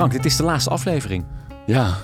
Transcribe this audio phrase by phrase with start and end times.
[0.00, 1.24] Frank, dit is de laatste aflevering.
[1.66, 1.94] Ja,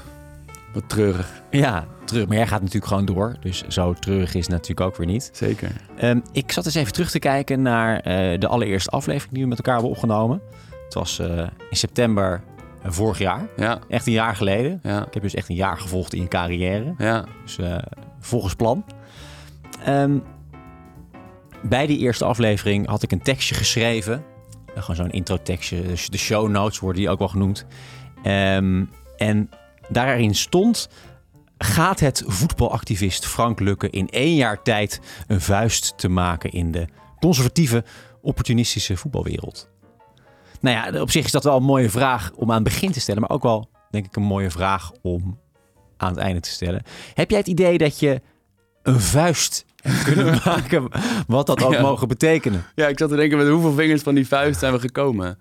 [0.73, 1.43] wat treurig.
[1.51, 2.27] Ja, terug.
[2.27, 3.37] Maar jij gaat natuurlijk gewoon door.
[3.41, 5.31] Dus zo treurig is het natuurlijk ook weer niet.
[5.33, 5.71] Zeker.
[5.97, 9.49] Ehm, ik zat eens even terug te kijken naar eh, de allereerste aflevering die we
[9.49, 10.41] met elkaar hebben opgenomen.
[10.85, 11.39] Het was eh,
[11.71, 12.43] in september
[12.85, 13.49] vorig jaar.
[13.57, 14.81] Ja, Echt een jaar geleden.
[14.83, 16.95] ja, Ik heb dus echt een jaar gevolgd in je carrière.
[16.99, 17.25] ja.
[17.43, 17.79] Dus eh,
[18.21, 18.85] volgens plan.
[19.85, 20.19] Ehm,
[21.63, 24.25] bij die eerste aflevering had ik een tekstje geschreven.
[24.77, 25.83] Eh, gewoon zo'n intro-tekstje.
[25.83, 27.67] Dus de show notes worden die ook wel genoemd.
[28.23, 28.85] Ehm,
[29.17, 29.51] en
[29.89, 30.89] daarin stond...
[31.59, 36.89] Gaat het voetbalactivist Frank lukken in één jaar tijd een vuist te maken in de
[37.21, 37.85] conservatieve,
[38.23, 39.69] opportunistische voetbalwereld?
[40.61, 43.01] Nou ja, op zich is dat wel een mooie vraag om aan het begin te
[43.01, 45.39] stellen, maar ook wel, denk ik, een mooie vraag om
[45.97, 46.83] aan het einde te stellen.
[47.15, 48.21] Heb jij het idee dat je
[48.83, 49.65] een vuist
[50.13, 50.89] kunnen maken,
[51.27, 51.81] wat dat ook Ja.
[51.81, 52.65] mogen betekenen?
[52.75, 55.39] Ja, ik zat te denken met hoeveel vingers van die vuist zijn we gekomen.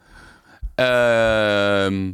[0.76, 2.12] Ehm,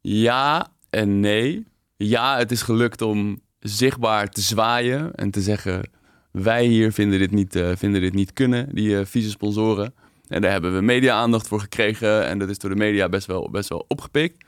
[0.00, 1.66] ja en nee.
[1.96, 5.90] Ja, het is gelukt om zichtbaar te zwaaien en te zeggen...
[6.30, 9.94] wij hier vinden dit niet, eh, vinden dit niet kunnen, die eh, vieze sponsoren.
[10.28, 13.50] En daar hebben we media-aandacht voor gekregen en dat is door de media best wel,
[13.50, 14.44] best wel opgepikt.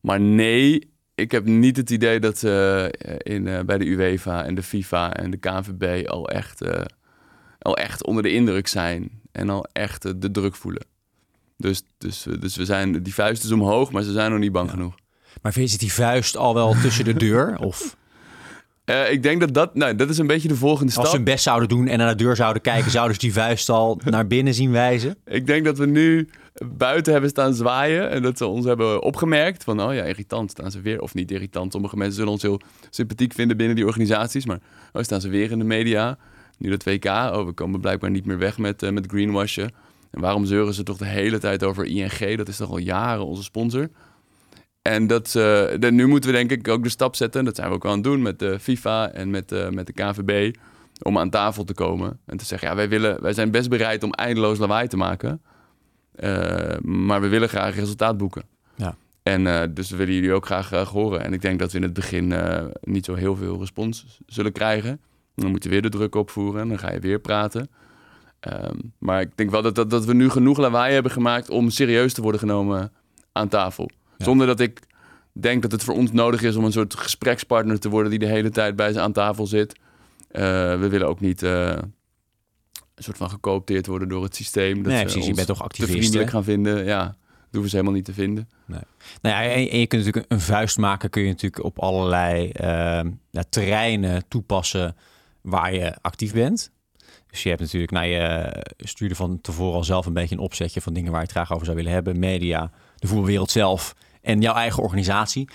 [0.00, 4.44] Maar nee, ik heb niet het idee dat ze eh, in, eh, bij de UEFA
[4.44, 6.62] en de FIFA en de KNVB al echt...
[6.62, 6.84] eh,
[7.58, 10.84] al echt onder de indruk zijn en al echt de druk voelen.
[11.56, 14.70] Dus, dus, dus we zijn, die vuist is omhoog, maar ze zijn nog niet bang
[14.70, 14.94] genoeg.
[15.42, 17.58] Maar vind je die vuist al wel tussen de deur?
[17.58, 17.96] Of
[19.10, 21.06] ik denk dat dat, nou, dat is een beetje de volgende als stap.
[21.06, 23.68] ze hun best zouden doen en naar de deur zouden kijken, zouden ze die vuist
[23.68, 25.16] al naar binnen zien wijzen?
[25.24, 26.28] Ik denk dat we nu
[26.64, 30.70] buiten hebben staan zwaaien en dat ze ons hebben opgemerkt van, oh ja, irritant staan
[30.70, 31.00] ze weer.
[31.00, 34.60] Of niet irritant, sommige mensen zullen ons heel sympathiek vinden binnen die organisaties, maar
[34.92, 36.18] oh, staan ze weer in de media.
[36.58, 39.70] Nu dat WK, oh, we komen blijkbaar niet meer weg met, eh, met greenwashen.
[40.10, 42.36] En waarom zeuren ze toch de hele tijd over ING?
[42.36, 43.88] Dat is toch al jaren onze sponsor.
[44.82, 47.44] En dat, de, nu moeten we denk ik ook de stap zetten.
[47.44, 49.92] Dat zijn we ook aan het doen met de FIFA en met, eh, met de
[49.92, 50.56] KVB.
[51.02, 54.02] Om aan tafel te komen en te zeggen: ja, wij, willen, wij zijn best bereid
[54.02, 55.42] om eindeloos lawaai te maken.
[56.16, 58.42] Eh, maar we willen graag resultaat boeken.
[58.74, 58.96] Ja.
[59.22, 61.24] En eh, dus we willen jullie ook graag, graag horen.
[61.24, 64.52] En ik denk dat we in het begin eh, niet zo heel veel respons zullen
[64.52, 65.00] krijgen.
[65.34, 67.68] Dan moet je weer de druk opvoeren en dan ga je weer praten.
[68.40, 71.70] Ehm, maar ik denk wel dat, dat, dat we nu genoeg lawaai hebben gemaakt om
[71.70, 72.92] serieus te worden genomen
[73.32, 73.90] aan tafel.
[74.16, 74.24] Ja.
[74.24, 74.80] Zonder dat ik
[75.32, 78.26] denk dat het voor ons nodig is om een soort gesprekspartner te worden die de
[78.26, 79.78] hele tijd bij ze aan tafel zit.
[80.28, 80.42] Eh,
[80.78, 81.78] we willen ook niet eh,
[82.96, 84.82] een soort van gecoopteerd worden door het systeem.
[84.82, 85.26] Dat Nee, precies.
[85.26, 86.30] Je bent toch te activist, vriendelijk hè?
[86.30, 86.84] gaan vinden.
[86.84, 87.16] Ja, dat
[87.50, 88.48] hoeven ze helemaal niet te vinden.
[88.66, 88.82] Nou
[89.20, 93.10] ja, en, en je kunt natuurlijk een vuist maken, kun je natuurlijk op allerlei ehm,
[93.30, 94.96] ja, terreinen toepassen
[95.40, 96.70] waar je actief bent.
[97.30, 100.80] Dus je hebt natuurlijk, nou, je stuurde van tevoren al zelf een beetje een opzetje
[100.80, 102.18] van dingen waar je het graag over zou willen hebben.
[102.18, 105.48] Media, de voetbalwereld zelf en jouw eigen organisatie.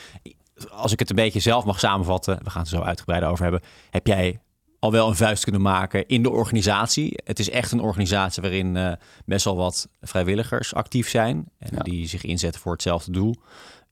[0.70, 3.44] Als ik het een beetje zelf mag samenvatten, we gaan het er zo uitgebreid over
[3.44, 4.40] hebben, heb jij
[4.82, 7.14] al wel een vuist kunnen maken in de organisatie.
[7.24, 8.92] Het is echt een organisatie waarin eh,
[9.26, 11.84] best wel wat vrijwilligers actief zijn en Ja.
[11.84, 13.36] die zich inzetten voor hetzelfde doel.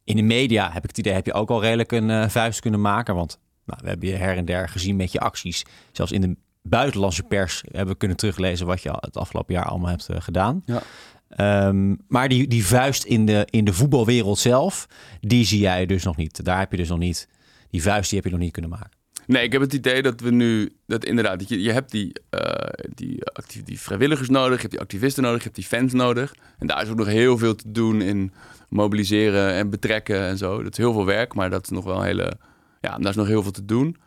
[0.04, 2.60] In de media heb ik het idee, heb je ook al redelijk een eh, vuist
[2.60, 3.16] kunnen maken.
[3.16, 5.66] Want nou, we hebben je her en der gezien met je acties.
[5.92, 9.90] Zelfs in de buitenlandse pers hebben we kunnen teruglezen wat je het afgelopen jaar allemaal
[9.90, 10.62] hebt eh, gedaan.
[10.66, 10.82] Ja.
[11.30, 14.88] Ehm, maar die, die vuist in de, in de voetbalwereld zelf,
[15.22, 16.44] die zie jij dus nog niet.
[16.46, 17.28] Daar heb je dus nog niet,
[17.70, 18.98] die vuist die heb je nog niet kunnen maken.
[19.30, 22.14] Nee, ik heb het idee dat we nu, dat inderdaad, dat je, je hebt die,
[22.30, 25.94] eh, die, actief, die vrijwilligers nodig, je hebt die activisten nodig, je hebt die fans
[25.94, 26.34] nodig.
[26.60, 28.32] En daar is ook nog heel veel te doen in
[28.70, 30.64] mobiliseren en betrekken en zo.
[30.64, 32.34] Dat is heel veel werk, maar dat is nog wel hele,
[32.82, 33.98] ja, daar is nog heel veel te doen.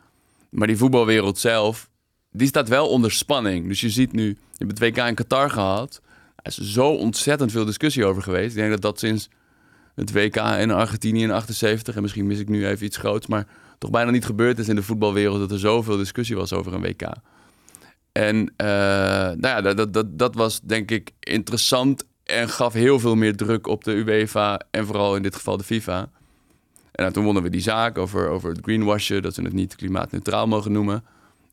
[0.49, 1.89] Maar die voetbalwereld zelf,
[2.31, 3.67] die staat wel onder spanning.
[3.67, 6.01] Dus je ziet nu, je hebt het WK in Qatar gehad.
[6.35, 8.49] Er is zo ontzettend veel discussie over geweest.
[8.49, 9.29] Ik denk dat dat sinds
[9.95, 13.47] het WK in Argentinië in 78, en misschien mis ik nu even iets groots, maar
[13.83, 16.81] toch bijna niet gebeurd is in de voetbalwereld dat er zoveel discussie was over een
[16.81, 17.01] WK.
[18.11, 23.15] En eh, nou ja, dat, dat, dat, was denk ik interessant en gaf heel veel
[23.15, 25.99] meer druk op de UEFA en vooral in dit geval de FIFA.
[25.99, 29.75] En nou, toen wonnen we die zaak over, over het greenwashen, dat ze het niet
[29.75, 31.03] klimaatneutraal mogen noemen.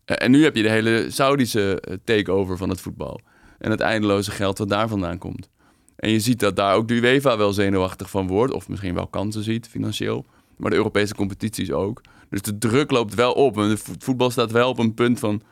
[0.04, 3.20] Eh, en nu heb je de hele Saudische eh, takeover van het voetbal.
[3.58, 5.48] En het eindeloze geld wat daar vandaan komt.
[5.96, 8.52] En je ziet dat daar ook de UEFA wel zenuwachtig van wordt.
[8.52, 10.26] Of misschien wel kansen ziet, financieel.
[10.56, 12.00] Maar de Europese competities ook.
[12.30, 13.56] Dus de druk loopt wel op.
[13.58, 15.42] En het voetbal staat wel op een punt van...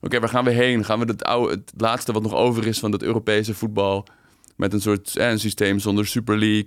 [0.00, 0.84] Oké, waar gaan we heen?
[0.84, 4.06] Gaan we het, oude, het laatste wat nog over is van het Europese voetbal...
[4.56, 6.66] met een soort eh, een systeem zonder Super League...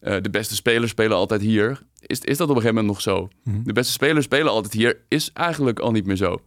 [0.00, 1.80] eh, de beste spelers spelen altijd hier.
[2.06, 3.28] Is, is dat op een gegeven moment nog zo?
[3.64, 6.40] De beste spelers spelen altijd hier, is eigenlijk al niet meer zo.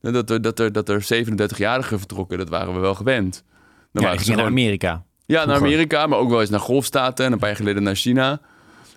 [0.00, 3.44] Dat er, dat er, dat er 37-jarigen vertrokken, dat waren we wel gewend.
[3.92, 5.04] Dan Ja, waren ze naar gewoon- Amerika.
[5.26, 5.56] ja, naar.
[5.56, 8.40] Amerika, maar ook wel eens naar golfstaten en een paar jaar geleden naar China.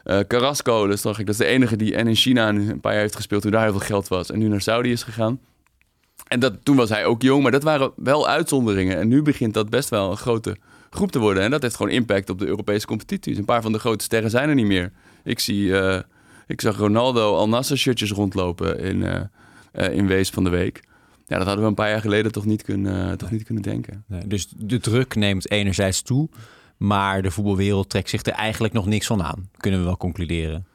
[0.07, 3.01] Uh, Carrasco, dat is, dat is de enige die en in China een paar jaar
[3.01, 4.31] heeft gespeeld toen daar heel veel geld was.
[4.31, 5.39] En nu naar Saudi is gegaan.
[6.27, 8.97] En dat, toen was hij ook jong, maar dat waren wel uitzonderingen.
[8.97, 10.57] En nu begint dat best wel een grote
[10.89, 11.43] groep te worden.
[11.43, 13.37] En dat heeft gewoon impact op de Europese competities.
[13.37, 14.91] Een paar van de grote sterren zijn er niet meer.
[15.23, 15.99] Ik, zie, uh,
[16.47, 20.83] ik zag Ronaldo al Nasser shirtjes rondlopen in, uh, in Wees van de Week.
[21.27, 24.03] Ja, dat hadden we een paar jaar geleden toch niet kunnen, toch niet kunnen denken.
[24.07, 26.29] Nee, dus de druk neemt enerzijds toe,
[26.77, 29.49] maar de voetbalwereld trekt zich er eigenlijk nog niks van aan.
[29.57, 30.67] Kunnen we wel concluderen.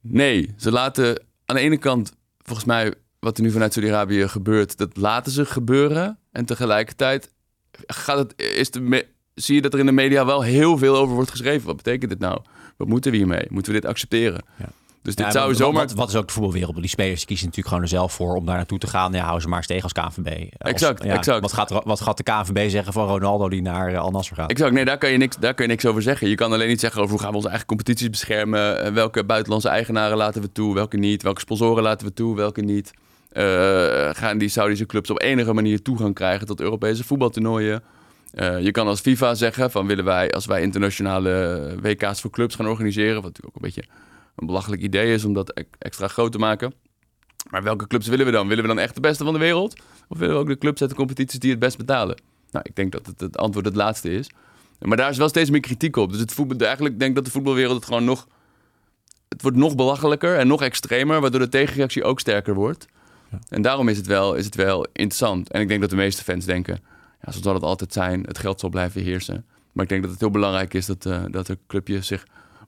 [0.00, 4.78] Nee, ze laten aan de ene kant, volgens mij, wat er nu vanuit Saudi-Arabië gebeurt,
[4.78, 6.18] dat laten ze gebeuren.
[6.32, 7.32] En tegelijkertijd
[7.86, 11.14] gaat het, is de, zie je dat er in de media wel heel veel over
[11.14, 11.66] wordt geschreven.
[11.66, 12.40] Wat betekent dit nou?
[12.76, 13.46] Wat moeten we hiermee?
[13.48, 14.44] Moeten we dit accepteren?
[14.58, 14.68] Ja.
[15.02, 15.82] Dus dit ja, zou wat, zomaar...
[15.82, 16.76] Wat, wat, is ook de voetbalwereld?
[16.76, 19.12] Die spelers kiezen natuurlijk gewoon er zelf voor om daar naartoe te gaan.
[19.12, 20.52] Ja, houden ze maar eens tegen als KNVB.
[20.58, 21.40] Exact, ja, exact.
[21.40, 24.50] Wat gaat, wat gaat de KNVB zeggen van Ronaldo die naar uh, Al Nassr gaat?
[24.50, 26.28] Exact, nee, daar kan, je niks, daar kan je niks over zeggen.
[26.28, 28.94] Je kan alleen niet zeggen over hoe gaan we onze eigen competities beschermen.
[28.94, 31.22] Welke buitenlandse eigenaren laten we toe, welke niet.
[31.22, 32.92] Welke sponsoren laten we toe, welke niet.
[33.32, 33.42] Uh,
[34.12, 37.82] gaan die Saudische clubs op enige manier toegang krijgen tot Europese voetbaltoernooien?
[38.34, 42.54] Uh, je kan als FIFA zeggen van willen wij, als wij internationale WK's voor clubs
[42.54, 43.84] gaan organiseren, wat natuurlijk ook een beetje
[44.36, 46.74] een belachelijk idee is om dat e-, extra groot te maken.
[47.50, 48.48] Maar welke clubs willen we dan?
[48.48, 49.82] Willen we dan echt de beste van de wereld?
[50.08, 52.20] Of willen we ook de clubs uit de competities die het best betalen?
[52.50, 54.30] Nou, ik denk dat het, het antwoord het laatste is.
[54.78, 56.10] Maar daar is wel steeds meer kritiek op.
[56.10, 58.28] Dus het voetbal, eigenlijk denk ik dat de voetbalwereld het gewoon nog...
[59.28, 62.86] Het wordt nog belachelijker en nog extremer, waardoor de tegenreactie ook sterker wordt.
[63.30, 63.38] Ja.
[63.48, 65.50] En daarom is het, wel, is het wel interessant.
[65.50, 66.80] En ik denk dat de meeste fans denken
[67.24, 68.22] ja, zo zal het altijd zijn.
[68.22, 69.44] Het geld zal blijven heersen.
[69.72, 72.26] Maar ik denk dat het heel belangrijk is dat, uh, dat de clubjes zich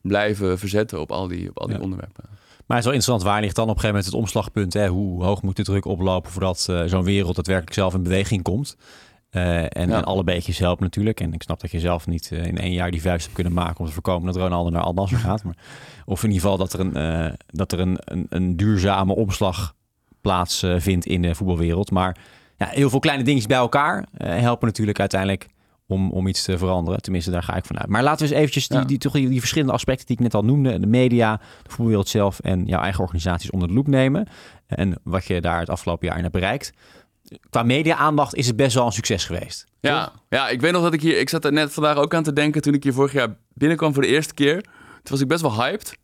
[0.09, 1.83] blijven verzetten op al die, op al die Ja.
[1.83, 2.25] onderwerpen.
[2.67, 4.73] Maar het is wel interessant, waar ligt dan op een gegeven moment het omslagpunt?
[4.73, 4.89] Hè?
[4.89, 8.77] Hoe hoog moet de druk oplopen voordat eh, zo'n wereld daadwerkelijk zelf in beweging komt?
[9.31, 9.97] Eh, en, Ja.
[9.97, 11.21] en alle beetjes helpen natuurlijk.
[11.21, 13.53] En ik snap dat je zelf niet eh, in één jaar die vuist hebt kunnen
[13.53, 15.45] maken om te voorkomen dat Ronaldo naar Al gaat.
[15.45, 15.57] Maar,
[16.05, 19.75] of in ieder geval dat er een, dat er een, een, een duurzame omslag
[20.21, 21.91] plaatsvindt in de voetbalwereld.
[21.91, 22.17] Maar
[22.57, 25.47] ja, heel veel kleine dingetjes bij elkaar helpen natuurlijk uiteindelijk
[25.87, 27.03] om, om iets te veranderen.
[27.03, 27.89] Tenminste, daar ga ik vanuit.
[27.89, 28.85] Maar laten we eens eventjes die, Ja.
[28.85, 30.81] die, toch die, die verschillende aspecten die ik net al noemde.
[30.81, 34.29] De media, de voetbalwereld zelf en jouw eigen organisaties onder de loep nemen.
[34.67, 36.73] En wat je daar het afgelopen jaar in hebt bereikt.
[37.51, 39.67] Qua media-aandacht is het best wel een succes geweest.
[39.81, 41.19] Ja, ja, ik weet nog dat ik hier...
[41.19, 43.93] Ik zat er net vandaag ook aan te denken toen ik hier vorig jaar binnenkwam
[43.93, 44.61] voor de eerste keer.
[44.63, 44.71] Toen
[45.11, 45.99] was ik best wel hyped.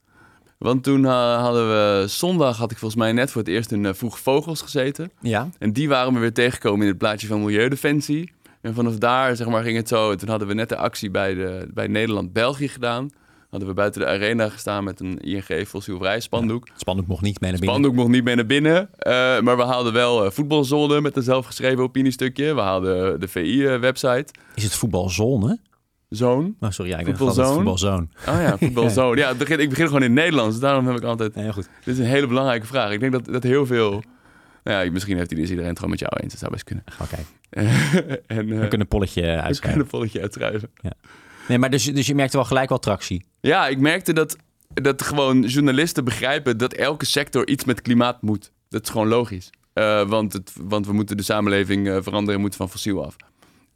[0.59, 2.05] Want toen eh, hadden we...
[2.09, 5.11] Zondag had ik volgens mij net voor het eerst in eh, Vroeg Vogels gezeten.
[5.21, 5.49] Ja.
[5.59, 8.33] En die waren we weer tegengekomen in het plaatje van Milieudefensie.
[8.61, 10.11] En vanaf daar zeg maar, ging het zo.
[10.11, 13.11] En toen hadden we net de actie bij, de, bij Nederland-België gedaan.
[13.51, 16.69] Hadden we buiten de arena gestaan met een ING fossielvrij spandoek.
[16.77, 17.79] Spandoek mocht niet mee naar binnen.
[17.79, 18.89] Spandoek mocht niet mee naar binnen.
[18.99, 22.55] eh, maar we haalden wel eh, voetbalzone met een zelfgeschreven opiniestukje.
[22.55, 24.27] We haalden de VI-website.
[24.55, 25.59] Is het voetbalzone?
[26.09, 26.55] Zoon.
[26.61, 27.07] Oh, sorry, ja, ik.
[28.29, 29.17] Oh ja, voetbalzone.
[29.21, 30.59] Ja, het begin, ik begin gewoon in het Nederlands.
[30.61, 31.35] Daarom heb ik altijd...
[31.35, 31.69] Heel goed.
[31.85, 32.93] Dit is een hele belangrijke vraag.
[32.93, 34.03] Ik denk dat, dat heel veel...
[34.65, 36.31] Nou ja, misschien heeft is iedereen het gewoon met jou eens.
[36.33, 36.85] Dat zou best kunnen.
[37.01, 37.17] Oké.
[38.37, 39.81] en, eh, We kunnen een polletje we kunnen uitschrijven.
[39.81, 40.71] een polletje uitschrijven.
[41.49, 43.25] Nee, maar dus, dus je merkte wel gelijk wel tractie.
[43.41, 44.37] Ja, ik merkte dat,
[44.75, 48.53] dat gewoon journalisten begrijpen dat elke sector iets met klimaat moet.
[48.69, 49.51] Dat is gewoon logisch.
[49.73, 53.17] Eh, want, het, want we moeten de samenleving eh, veranderen en moeten van fossiel af.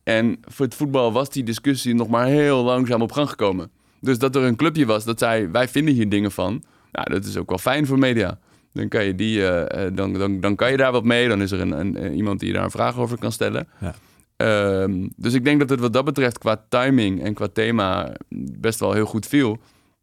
[0.03, 3.71] En voor het voetbal was die discussie nog maar heel langzaam op gang gekomen.
[4.01, 6.63] Dus dat er een clubje was dat zei, wij vinden hier dingen van.
[6.93, 8.39] Nou, dat is ook wel fijn voor media.
[8.75, 11.29] Dan kan je, die, eh, eh, dan, dan, dan kan je daar wat mee.
[11.29, 13.69] Dan is er een, een, eh, iemand die je daar een vraag over kan stellen.
[13.81, 13.95] Ja.
[14.37, 18.13] Ehm, dus ik denk dat het wat dat betreft qua timing en qua thema
[18.59, 19.59] best wel heel goed viel.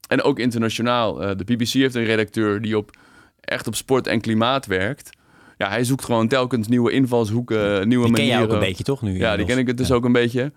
[0.08, 1.16] En ook internationaal.
[1.16, 2.98] De BBC heeft een redacteur die op,
[3.42, 5.10] echt op sport en klimaat werkt.
[5.58, 8.28] Ja, hij zoekt gewoon telkens nieuwe invalshoeken, nieuwe Die ken manieren.
[8.28, 9.02] jij ook een beetje, toch?
[9.02, 10.52] Nu Ja, die ken ik het dus ook een beetje.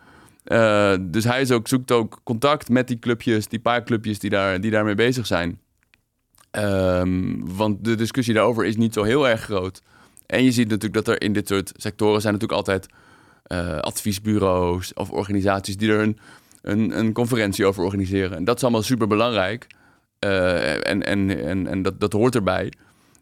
[1.00, 4.60] Dus hij is ook, zoekt ook contact met die clubjes, die paar clubjes die, daar,
[4.60, 5.58] die daarmee bezig zijn.
[6.54, 9.82] Ehm, want de discussie daarover is niet zo heel erg groot.
[10.26, 12.86] En je ziet natuurlijk dat er in dit soort sectoren zijn natuurlijk altijd
[13.44, 16.18] eh, adviesbureaus of organisaties die er een,
[16.62, 18.36] een, een conferentie over organiseren.
[18.36, 19.66] En dat is allemaal super belangrijk.
[20.18, 22.72] en en, en, en dat, dat hoort erbij.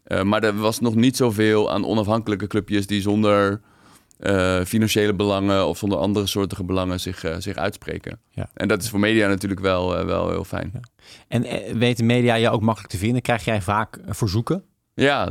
[0.03, 3.61] Eh, maar er was nog niet zoveel aan onafhankelijke clubjes die zonder
[4.23, 8.19] eh, financiële belangen of zonder andere soortige belangen zich, eh, zich uitspreken.
[8.29, 8.49] Ja.
[8.53, 10.71] En dat is voor media natuurlijk wel, eh, wel heel fijn.
[10.73, 10.79] Ja.
[11.27, 11.45] En
[11.77, 13.21] weten media je ook makkelijk te vinden?
[13.21, 14.63] Krijg jij vaak verzoeken?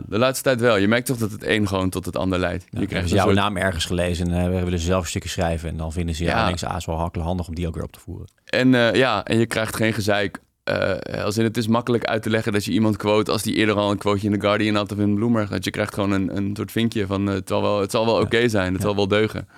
[0.06, 0.76] de laatste tijd wel.
[0.76, 2.66] Je merkt toch dat het een gewoon tot het ander leidt.
[2.70, 5.68] Ja, je krijgt jouw soort- naam ergens gelezen en we willen zelf een stukje schrijven.
[5.68, 6.54] En dan vinden ze, ja, Ja.
[6.56, 8.28] ja ah, is wel handig om die ook weer op te voeren.
[8.44, 10.38] En ja, en je krijgt geen gezeik.
[10.62, 13.54] Eh, als in het is makkelijk uit te leggen dat je iemand quote als die
[13.54, 15.48] eerder al een quoteje in The Guardian had of in Bloomberg.
[15.48, 18.04] Dat je krijgt gewoon een, een soort vinkje van eh, het, zal wel, het zal
[18.06, 19.48] wel oké zijn, het zal wel deugen.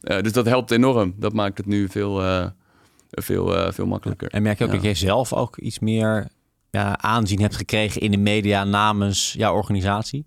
[0.00, 1.14] Eh, dus dat helpt enorm.
[1.16, 2.22] Dat maakt het nu veel,
[3.10, 4.28] veel, veel makkelijker.
[4.30, 4.76] En merk je ook Ja.
[4.76, 6.28] dat jij zelf ook iets meer
[6.70, 10.24] ja, aanzien hebt gekregen in de media namens jouw organisatie?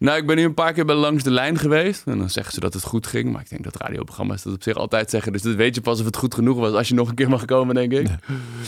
[0.00, 2.06] Nou, ik ben nu een paar keer bij Langs de Lijn geweest.
[2.06, 3.32] En dan zeggen ze dat het goed ging.
[3.32, 5.32] Maar ik denk dat radioprogramma's dat op zich altijd zeggen.
[5.32, 7.28] Dus dat weet je pas of het goed genoeg was als je nog een keer
[7.28, 8.06] mag komen, denk ik.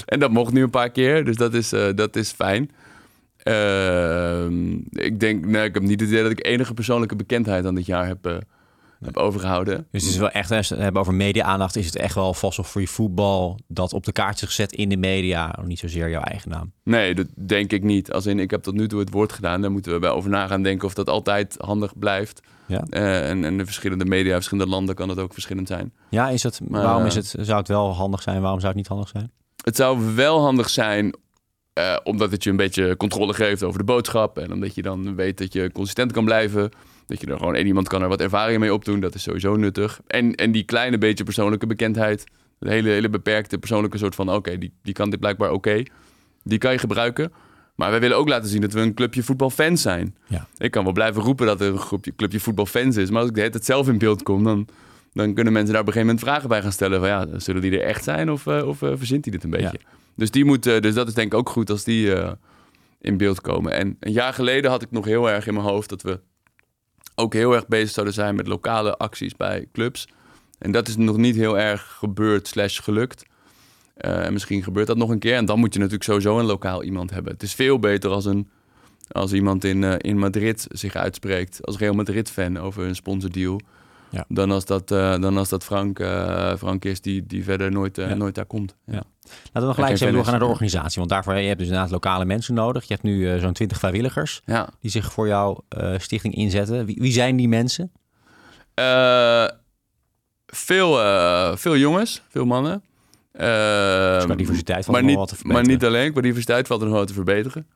[0.07, 1.25] En dat mocht nu een paar keer.
[1.25, 2.71] Dus dat is, uh, dat is fijn.
[3.45, 4.45] Uh,
[4.91, 7.87] ik denk, nee, ik heb niet het idee dat ik enige persoonlijke bekendheid aan dit
[7.87, 8.37] jaar heb, uh,
[9.05, 9.87] heb overgehouden.
[9.91, 12.75] Dus het is wel echt, als we hebben over media-aandacht, is het echt wel of
[12.75, 16.51] je voetbal dat op de kaart is gezet in de media, niet zozeer jouw eigen
[16.51, 16.73] naam.
[16.85, 18.13] Nee, dat denk ik niet.
[18.13, 20.31] Als in, ik heb tot nu toe het woord gedaan, daar moeten we bij over
[20.31, 22.41] na gaan denken of dat altijd handig blijft.
[22.67, 22.85] Ja.
[22.91, 25.93] Uh, en, en de verschillende media, verschillende landen kan het ook verschillend zijn.
[26.11, 28.73] Ja, is het, Maar, waarom eh, is het, zou het wel handig zijn, waarom zou
[28.73, 29.31] het niet handig zijn?
[29.65, 31.15] Het zou wel handig zijn,
[31.73, 34.39] eh, omdat het je een beetje controle geeft over de boodschap.
[34.39, 36.71] En omdat je dan weet dat je consistent kan blijven.
[37.13, 39.01] Dat je er gewoon één iemand kan er wat ervaring mee opdoen.
[39.01, 40.01] Dat is sowieso nuttig.
[40.07, 42.25] En, en die kleine beetje persoonlijke bekendheid.
[42.59, 44.31] De hele, hele beperkte persoonlijke soort van...
[44.31, 45.83] oké, die, die kan dit blijkbaar oké.
[46.43, 47.33] Die kan je gebruiken.
[47.75, 50.17] Maar wij willen ook laten zien dat we een clubje voetbalfans zijn.
[50.27, 50.47] Ja.
[50.57, 53.11] Ik kan wel blijven roepen dat er een groepje, clubje voetbalfans is.
[53.11, 54.45] Maar als ik de hele tijd zelf in beeld kom...
[54.45, 54.69] dan,
[55.13, 57.01] dan kunnen mensen daar op een gegeven moment vragen bij gaan stellen.
[57.01, 59.51] Van ja, zullen die er echt zijn of, eh, of eh, verzint hij dit een
[59.51, 59.81] beetje?
[60.17, 62.15] Dus, die moet, eh, dus dat is denk ik ook goed als die
[63.01, 63.73] in beeld komen.
[63.73, 66.21] En een jaar geleden had ik nog heel erg in mijn hoofd dat we
[67.15, 70.09] ook heel erg bezig zouden zijn met lokale acties bij clubs.
[70.59, 73.25] En dat is nog niet heel erg gebeurd slash gelukt.
[73.95, 75.37] Eh, en misschien gebeurt dat nog een keer.
[75.37, 77.33] En dan moet je natuurlijk sowieso een lokaal iemand hebben.
[77.33, 78.49] Het is veel beter als, een,
[79.11, 83.61] als iemand in, eh, in Madrid zich uitspreekt als Real Madrid-fan over een sponsordeal.
[84.13, 84.25] Ja.
[84.29, 87.99] Dan als dat, eh, dan als dat Frank, eh, Frank is die, die verder nooit,
[87.99, 88.15] eh, Ja.
[88.15, 88.77] nooit daar komt.
[88.87, 88.93] Ja.
[88.93, 90.99] Laten we nog gelijk even doorgaan naar de organisatie.
[90.99, 92.83] Want daarvoor je hebt dus inderdaad lokale mensen nodig.
[92.83, 94.69] Je hebt nu zo'n 20 vrijwilligers ja.
[94.81, 95.65] die zich voor jouw
[95.97, 96.87] stichting inzetten.
[96.87, 97.93] Wie, wie zijn die mensen?
[100.47, 100.97] Veel,
[101.57, 102.83] veel jongens, veel mannen.
[103.33, 105.79] Dus qua diversiteit valt maar niet, wat te maar verbeteren.
[105.79, 107.67] niet alleen, qua diversiteit valt er nog wat te verbeteren.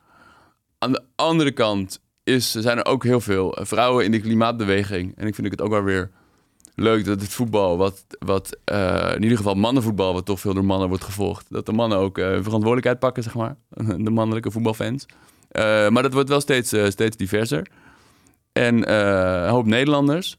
[0.77, 5.13] Aan de andere kant is, zijn er ook heel veel vrouwen in de klimaatbeweging.
[5.15, 6.09] En ik vind het ook wel weer
[6.79, 10.65] leuk dat het voetbal, wat, wat eh, in ieder geval mannenvoetbal, wat toch veel door
[10.65, 13.55] mannen wordt gevolgd, dat de mannen ook hun verantwoordelijkheid pakken, zeg maar.
[14.05, 15.05] De mannelijke voetbalfans.
[15.49, 17.67] Eh, maar dat wordt wel steeds, steeds diverser.
[18.51, 20.37] En een hoop Nederlanders.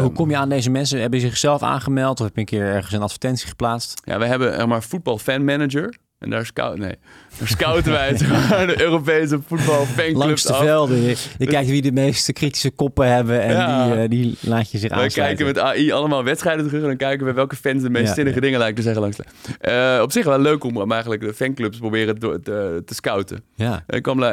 [0.00, 1.00] Hoe kom je aan deze mensen?
[1.00, 4.00] Hebben ze zichzelf aangemeld of heb je een keer ergens een advertentie geplaatst?
[4.04, 5.96] Ja, we hebben zeg maar voetbal fan manager.
[6.18, 6.94] En daar, scout, nee,
[7.38, 8.12] daar scouten wij
[8.50, 10.62] maar, de Europese voetbal Langs de af.
[10.62, 11.00] velden.
[11.06, 13.86] Je, je kijkt wie de meeste kritische koppen hebben en Ja.
[13.86, 15.44] die, eh, die laat je zich Wij aansluiten.
[15.44, 18.14] kijken met AI allemaal wedstrijden terug en dan kijken we welke fans de meest Ja,
[18.14, 18.42] zinnige ja.
[18.42, 19.24] dingen lijken te zeggen langs de
[19.60, 23.42] Eh, Op zich wel leuk om, om eigenlijk de fanclubs proberen te, te, te scouten.
[23.54, 23.84] Ja.
[23.88, 24.30] Ik kan, eh,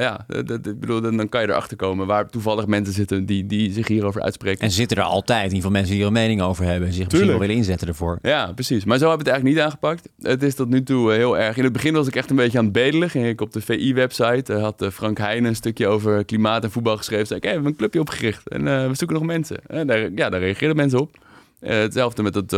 [0.00, 3.72] ja, dat, ik bedoel, dan, kan je erachter komen waar toevallig mensen zitten die, die
[3.72, 4.60] zich hierover uitspreken.
[4.64, 6.94] En zitten er altijd in ieder geval mensen die er een mening over hebben en
[6.94, 8.18] zich misschien wel willen inzetten ervoor.
[8.22, 8.84] Ja, precies.
[8.84, 10.08] Maar zo heb ik het eigenlijk niet aangepakt.
[10.22, 11.56] Het is tot nu toe heel erg.
[11.56, 13.10] In het begin was ik echt een beetje aan het bedelen.
[13.10, 14.52] Ging ik op de VI-website.
[14.52, 17.26] had eh, Frank Heijnen een stukje over klimaat en voetbal geschreven.
[17.26, 18.48] Zei ik, hey, we hebben een clubje opgericht.
[18.48, 19.66] En eh, we zoeken nog mensen.
[19.66, 21.16] En daar, ja, daar reageerden mensen op.
[21.60, 22.52] Eh, hetzelfde met het.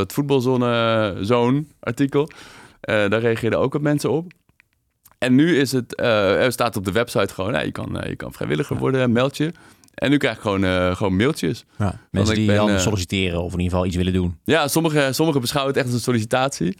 [2.80, 4.32] Eh, daar reageerden ook wat mensen op.
[5.18, 8.76] En nu is het, er staat op de website gewoon, je, kan, je kan vrijwilliger
[8.76, 9.52] worden, meld je.
[9.94, 11.64] En nu krijg ik gewoon, gewoon mailtjes.
[11.78, 11.98] Ja.
[12.10, 14.38] Mensen die ben, dan solliciteren of in ieder geval iets willen doen.
[14.44, 16.76] Ja, sommigen sommige beschouwen het echt als een sollicitatie.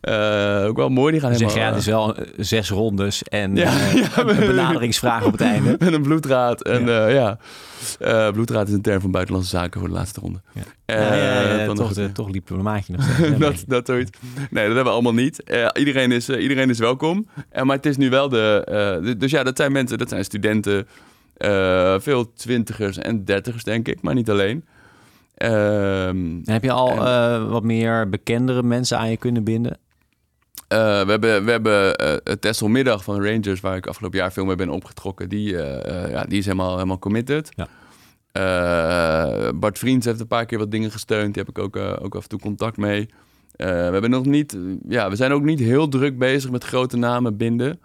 [0.00, 1.74] Eh, ook wel mooi, die gaan Dan zeg ja, helemaal...
[1.78, 5.76] het is wel eh, zes rondes en Ja, eh, ja, een benaderingsvraag op het einde.
[5.78, 6.62] Met een bloedraad.
[6.62, 7.38] En Ja.
[7.98, 10.40] Eh, bloedraad is een term van buitenlandse zaken voor de laatste ronde.
[10.52, 10.62] Ja.
[11.64, 13.38] Eh, toch, de- de, toch diplomamaatje nog steeds.
[13.46, 14.10] Dat, dat zoiets.
[14.50, 15.42] Nee, dat hebben we allemaal niet.
[15.42, 17.28] Eh, iedereen, is, eh, iedereen is welkom.
[17.50, 18.62] Eh, maar het is nu wel de...
[18.66, 20.86] eh, de- dus ja, dat zijn mensen, dat zijn studenten.
[21.36, 24.02] eh, veel twintigers en dertigers, denk ik.
[24.02, 24.64] Maar niet alleen.
[25.34, 29.78] Ehm, En heb je al En- eh, wat meer bekendere mensen aan je kunnen binden?
[30.68, 34.44] Eh, we hebben, we hebben eh, het Tesselmiddag van Rangers, waar ik afgelopen jaar veel
[34.44, 35.28] mee ben opgetrokken.
[35.28, 37.48] Die, eh, ja, die is helemaal, helemaal committed.
[37.56, 37.68] Ja.
[39.52, 41.34] Bart Vriends heeft een paar keer wat dingen gesteund.
[41.34, 43.08] Die heb ik ook, ook af en toe contact mee.
[43.56, 44.56] We, hebben nog niet,
[44.88, 47.80] ja, we zijn ook niet heel druk bezig met grote namen binden.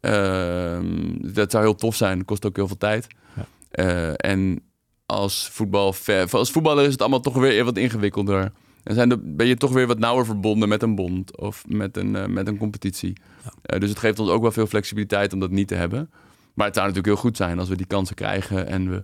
[0.00, 2.16] Ehm, dat zou heel tof zijn.
[2.16, 3.06] Dat kost ook heel veel tijd.
[3.34, 4.14] Ja.
[4.16, 4.62] En
[5.06, 5.94] als, voetbal,
[6.30, 8.52] als voetballer is het allemaal toch weer wat ingewikkelder.
[8.84, 11.96] En zijn de, ben je toch weer wat nauwer verbonden met een bond of met
[11.96, 13.16] een, eh, met een competitie.
[13.62, 16.10] Eh, dus het geeft ons ook wel veel flexibiliteit om dat niet te hebben.
[16.54, 19.02] Maar het zou natuurlijk heel goed zijn als we die kansen krijgen en we,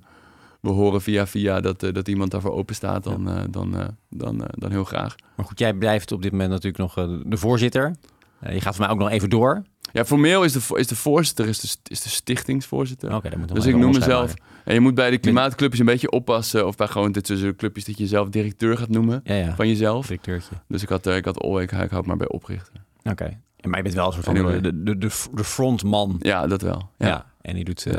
[0.60, 4.70] we horen via via dat, eh, dat iemand daarvoor open staat, dan, dan, dan, dan
[4.70, 5.14] heel graag.
[5.36, 7.94] Maar goed, jij blijft op dit moment natuurlijk nog de voorzitter.
[8.40, 9.62] Eh, je gaat voor mij ook nog even door.
[9.92, 13.14] Ja, formeel is de, is de voorzitter is de, is de stichtingsvoorzitter.
[13.14, 14.34] Oké, Dus ik noem mezelf.
[14.64, 16.66] En je moet bij de klimaatclubjes een beetje oppassen.
[16.66, 19.54] Of bij gewoon dit soort clubjes dat je jezelf directeur gaat noemen Ja, ja.
[19.54, 20.06] van jezelf.
[20.06, 20.54] Directeurtje.
[20.68, 22.84] Dus ik had, eh, ik had oh, ik, ik houd maar bij oprichten.
[23.02, 23.38] Oké.
[23.60, 26.16] Maar je bent wel een soort van de, de, de, de frontman.
[26.18, 26.90] Ja, dat wel.
[26.98, 27.06] Ja.
[27.06, 27.26] Ja.
[27.40, 27.94] En die doet eh,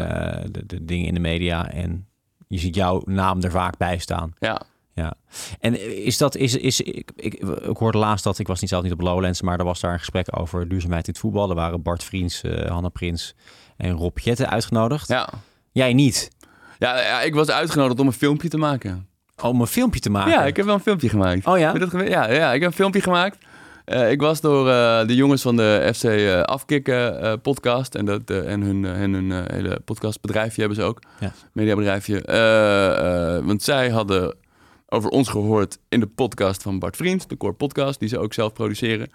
[0.52, 1.70] de, de dingen in de media.
[1.72, 2.06] En
[2.48, 4.34] je ziet jouw naam er vaak bij staan.
[4.40, 4.62] ja.
[4.98, 5.14] Ja.
[5.60, 7.34] En is dat, is, is, ik, ik,
[7.68, 9.94] ik hoorde laatst dat, ik was niet zelf niet op Lowlands, maar er was daar
[9.94, 11.50] een gesprek over duurzaamheid in het voetbal.
[11.50, 13.36] Er waren Bart Vriends, eh Hanna Prins
[13.78, 15.08] en Rob Jetten uitgenodigd.
[15.08, 15.30] Ja.
[15.72, 16.32] Jij niet.
[16.78, 19.08] Ja, ja, ik was uitgenodigd om een filmpje te maken.
[19.42, 20.32] Om een filmpje te maken.
[20.32, 21.46] Ja, ik heb wel een filmpje gemaakt.
[21.46, 21.72] Oh ja?
[21.72, 23.38] Heb dat ja, ja, ik heb een filmpje gemaakt.
[23.86, 27.96] Eh, ik was door eh, de jongens van de FC eh, Afkikken podcast.
[27.96, 31.02] En, dat, en hun, en hun hele podcastbedrijfje hebben ze ook.
[31.20, 31.32] Ja.
[31.54, 32.22] Mediabedrijfje.
[33.46, 34.36] Want zij hadden
[34.90, 37.30] over ons gehoord in de podcast van Bart Vriend.
[37.30, 39.10] De Core Podcast, die ze ook zelf produceren.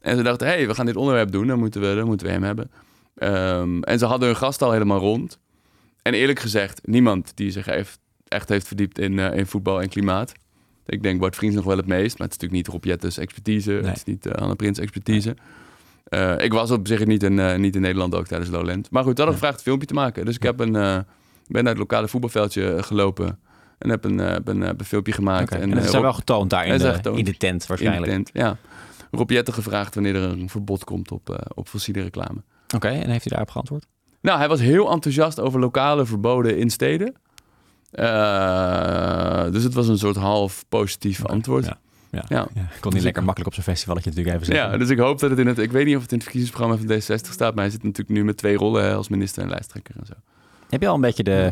[0.00, 1.46] En ze dachten, hé, hey, we gaan dit onderwerp doen.
[1.46, 2.70] Dan moeten we, dan moeten we hem hebben.
[3.14, 5.38] Ehm, en ze hadden hun gast al helemaal rond.
[6.02, 7.98] En eerlijk gezegd, niemand die zich heeft,
[8.28, 10.32] echt heeft verdiept in, eh, in voetbal en klimaat.
[10.86, 13.18] Ik denk Bart Vriends nog wel het meest, maar het is natuurlijk niet Rob Jettes
[13.18, 13.70] expertise.
[13.70, 13.82] Nee.
[13.82, 15.36] Het is niet uh, Anne Prins expertise.
[16.04, 18.90] Eh, ik was op zich niet in, eh, niet in Nederland ook tijdens Lowland.
[18.90, 20.24] Maar goed, dat had gevraagd een filmpje te maken.
[20.24, 20.98] Dus ik heb een, eh,
[21.46, 23.38] ben naar het lokale voetbalveldje eh, gelopen.
[23.78, 25.52] En heb een, eh, heb een, eh, heb een filmpje gemaakt.
[25.52, 27.18] En, eh, dat is Rob- wel getoond daar in de, getoond.
[27.18, 28.12] in de tent in de waarschijnlijk.
[28.12, 28.56] tent, ja.
[29.10, 32.42] Rob Jetten gevraagd wanneer er een verbod komt op, eh, op fossiele reclame.
[32.74, 33.86] Oké, en heeft hij daarop geantwoord?
[34.20, 37.14] Nou, hij was heel enthousiast over lokale verboden in steden.
[37.90, 41.64] Eh, dus het was een soort half positief antwoord.
[41.64, 41.78] Ja.
[42.10, 42.24] Ja.
[42.28, 42.46] Ja.
[42.54, 44.78] Ja, ik kon niet lekker makkelijk op zijn festivaletje natuurlijk even Ja, zeggen.
[44.78, 45.58] dus ik hoop dat het in het...
[45.58, 47.54] Ik weet niet of het in het verkiezingsprogramma van D66 staat...
[47.54, 50.12] maar hij zit natuurlijk nu met twee rollen hè, als minister en lijsttrekker en zo.
[50.68, 51.48] Heb je al een beetje de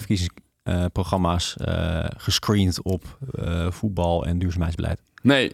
[0.65, 5.01] eh gescreend op eh, voetbal en duurzaamheidsbeleid?
[5.23, 5.53] Nee,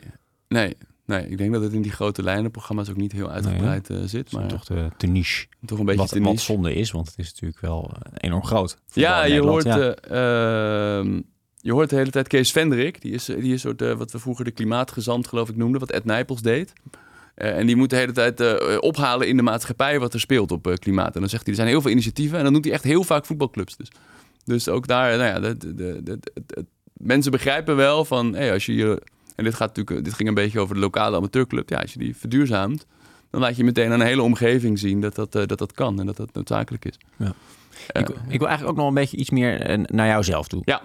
[0.48, 1.28] nee, nee.
[1.28, 4.32] Ik denk dat het in die grote lijnenprogramma's ook niet heel uitgebreid eh, zit.
[4.32, 5.46] Maar toch te, te niche.
[5.66, 6.44] toch een beetje Wat, wat niche.
[6.44, 8.76] zonde is, want het is natuurlijk wel enorm groot.
[8.92, 9.94] Ja, je hoort, ja.
[9.94, 11.20] eh, ehm,
[11.56, 13.02] je hoort de hele tijd Kees Vendrik.
[13.02, 16.04] Die is, die is soort, wat we vroeger de klimaatgezant geloof ik noemden, wat Ed
[16.04, 16.72] Nijpels deed.
[17.34, 18.42] En die moet de hele tijd
[18.80, 21.14] ophalen in de maatschappij wat er speelt op klimaat.
[21.14, 22.36] En dan zegt hij, er zijn heel veel initiatieven.
[22.38, 23.76] En dan noemt hij echt heel vaak voetbalclubs.
[23.76, 23.88] Dus,
[24.44, 26.18] dus ook daar, nou ja, de, de, de,
[26.92, 29.02] mensen begrijpen wel van, hey, als je je...
[29.36, 31.68] En dit, gaat natuurlijk, dit ging een beetje over de lokale amateurclub.
[31.68, 32.86] Ja, als je die verduurzaamt,
[33.30, 36.00] dan laat je meteen aan een hele omgeving zien dat dat, eh, dat, dat kan
[36.00, 36.98] en dat dat noodzakelijk is.
[37.16, 37.34] Ja.
[37.86, 40.62] Eh, ik, ik wil eigenlijk ook nog een beetje iets meer eh, naar jouzelf toe.
[40.64, 40.82] Ja.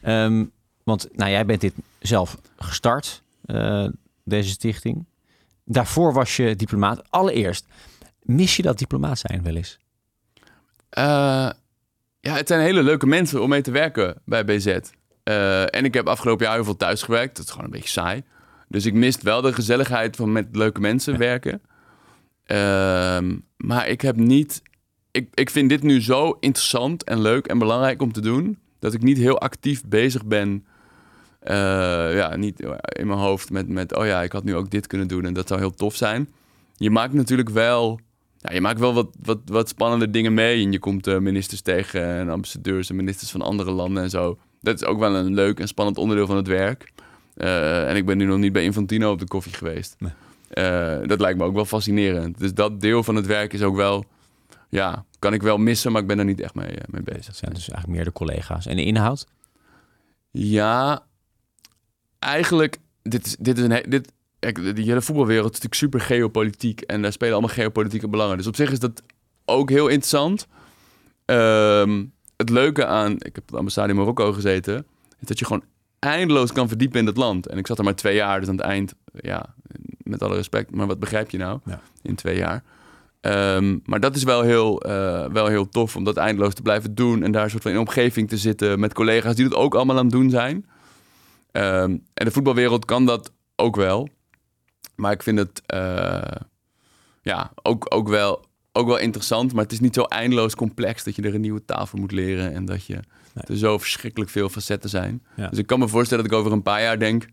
[0.00, 0.44] Ehm,
[0.84, 3.22] want nou, jij bent dit zelf gestart,
[4.24, 5.06] deze stichting.
[5.64, 7.10] Daarvoor was je diplomaat.
[7.10, 7.66] Allereerst,
[8.22, 9.78] mis je dat diplomaat zijn wel eens?
[10.88, 11.50] Eh,
[12.28, 14.78] ja, het zijn hele leuke mensen om mee te werken bij BZ.
[15.22, 17.36] Eh, en ik heb afgelopen jaar heel veel thuis gewerkt.
[17.36, 18.22] Dat is gewoon een beetje saai.
[18.68, 21.18] Dus ik mist wel de gezelligheid van met leuke mensen Ja.
[21.18, 21.60] werken.
[22.44, 24.62] Ehm, maar ik heb niet...
[25.10, 28.58] Ik, ik vind dit nu zo interessant en leuk en belangrijk om te doen...
[28.78, 30.66] dat ik niet heel actief bezig ben...
[31.40, 31.56] eh,
[32.16, 33.96] ja, niet in mijn hoofd met, met...
[33.96, 36.28] oh ja, ik had nu ook dit kunnen doen en dat zou heel tof zijn.
[36.76, 38.00] Je maakt natuurlijk wel...
[38.38, 40.64] Ja, je maakt wel wat, wat, wat spannende dingen mee.
[40.64, 44.38] En je komt eh, ministers tegen en ambassadeurs en ministers van andere landen en zo.
[44.60, 46.92] Dat is ook wel een leuk en spannend onderdeel van het werk.
[47.34, 49.96] Eh, en ik ben nu nog niet bij Infantino op de koffie geweest.
[49.98, 50.12] Nee.
[50.48, 52.38] Eh, dat lijkt me ook wel fascinerend.
[52.38, 54.04] Dus dat deel van het werk is ook wel...
[54.68, 57.24] Ja, kan ik wel missen, maar ik ben er niet echt mee, mee bezig.
[57.24, 58.66] Dat zijn dus eigenlijk meer de collega's.
[58.66, 59.26] En de inhoud?
[60.30, 61.06] Ja,
[62.18, 63.82] eigenlijk, dit is, dit is een...
[63.88, 66.80] Dit, kijk, die hele voetbalwereld is natuurlijk super geopolitiek.
[66.80, 68.36] En daar spelen allemaal geopolitieke belangen.
[68.36, 69.02] Dus op zich is dat
[69.44, 70.46] ook heel interessant.
[71.24, 72.04] Ehm,
[72.36, 73.12] het leuke aan...
[73.12, 74.86] Ik heb op de ambassade in Marokko gezeten.
[75.20, 75.64] Is dat je gewoon
[75.98, 77.46] eindeloos kan verdiepen in dat land.
[77.46, 78.94] En ik zat er maar twee jaar, dus aan het eind...
[79.12, 79.54] Ja,
[80.02, 80.74] met alle respect.
[80.74, 81.80] Maar wat begrijp je nou Ja.
[82.02, 82.62] in twee jaar?
[83.20, 86.94] Ehm, maar dat is wel heel, eh, wel heel tof om dat eindeloos te blijven
[86.94, 87.22] doen.
[87.22, 89.96] En daar een soort van in omgeving te zitten met collega's die dat ook allemaal
[89.96, 90.66] aan het doen zijn.
[91.52, 94.08] Ehm, en de voetbalwereld kan dat ook wel.
[94.98, 96.40] Maar ik vind het eh,
[97.22, 99.52] ja, ook, ook, wel, ook wel interessant.
[99.52, 102.12] Maar het is niet zo eindeloos complex dat je er een nieuwe taal voor moet
[102.12, 102.52] leren.
[102.52, 103.00] En dat je
[103.34, 103.44] Nee.
[103.46, 105.22] er zo verschrikkelijk veel facetten zijn.
[105.36, 105.48] Ja.
[105.48, 107.26] Dus ik kan me voorstellen dat ik over een paar jaar denk...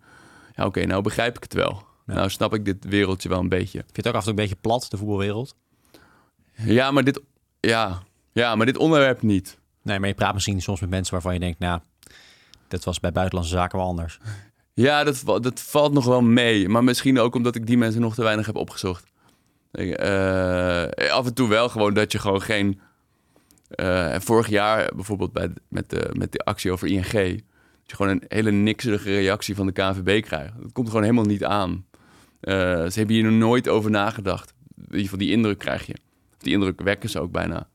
[0.55, 1.83] Ja, oké, nou begrijp ik het wel.
[2.05, 2.13] Ja.
[2.13, 3.79] Nou snap ik dit wereldje wel een beetje.
[3.79, 5.55] Vind je het ook af en toe een beetje plat, de voetbalwereld?
[6.53, 7.21] Ja, maar dit,
[7.59, 9.57] ja, ja, maar dit onderwerp niet.
[9.81, 11.59] Nee, maar je praat misschien soms met mensen waarvan je denkt...
[11.59, 11.79] nou,
[12.67, 14.19] dat was bij buitenlandse zaken wel anders.
[14.75, 16.69] Ja, dat, dat valt nog wel mee.
[16.69, 19.11] Maar misschien ook omdat ik die mensen nog te weinig heb opgezocht.
[19.71, 22.79] Eh, af en toe wel gewoon dat je gewoon geen...
[23.69, 27.11] eh, vorig jaar bijvoorbeeld bij, met, de, met actie over ING...
[27.11, 27.41] dat
[27.83, 30.53] je gewoon een hele nikserige reactie van de KNVB krijgt.
[30.61, 31.85] Dat komt gewoon helemaal niet aan.
[32.39, 32.53] Eh,
[32.85, 34.53] ze hebben hier nog nooit over nagedacht.
[34.77, 35.95] In ieder geval die indruk krijg je.
[36.37, 37.67] Die indruk wekken ze ook bijna.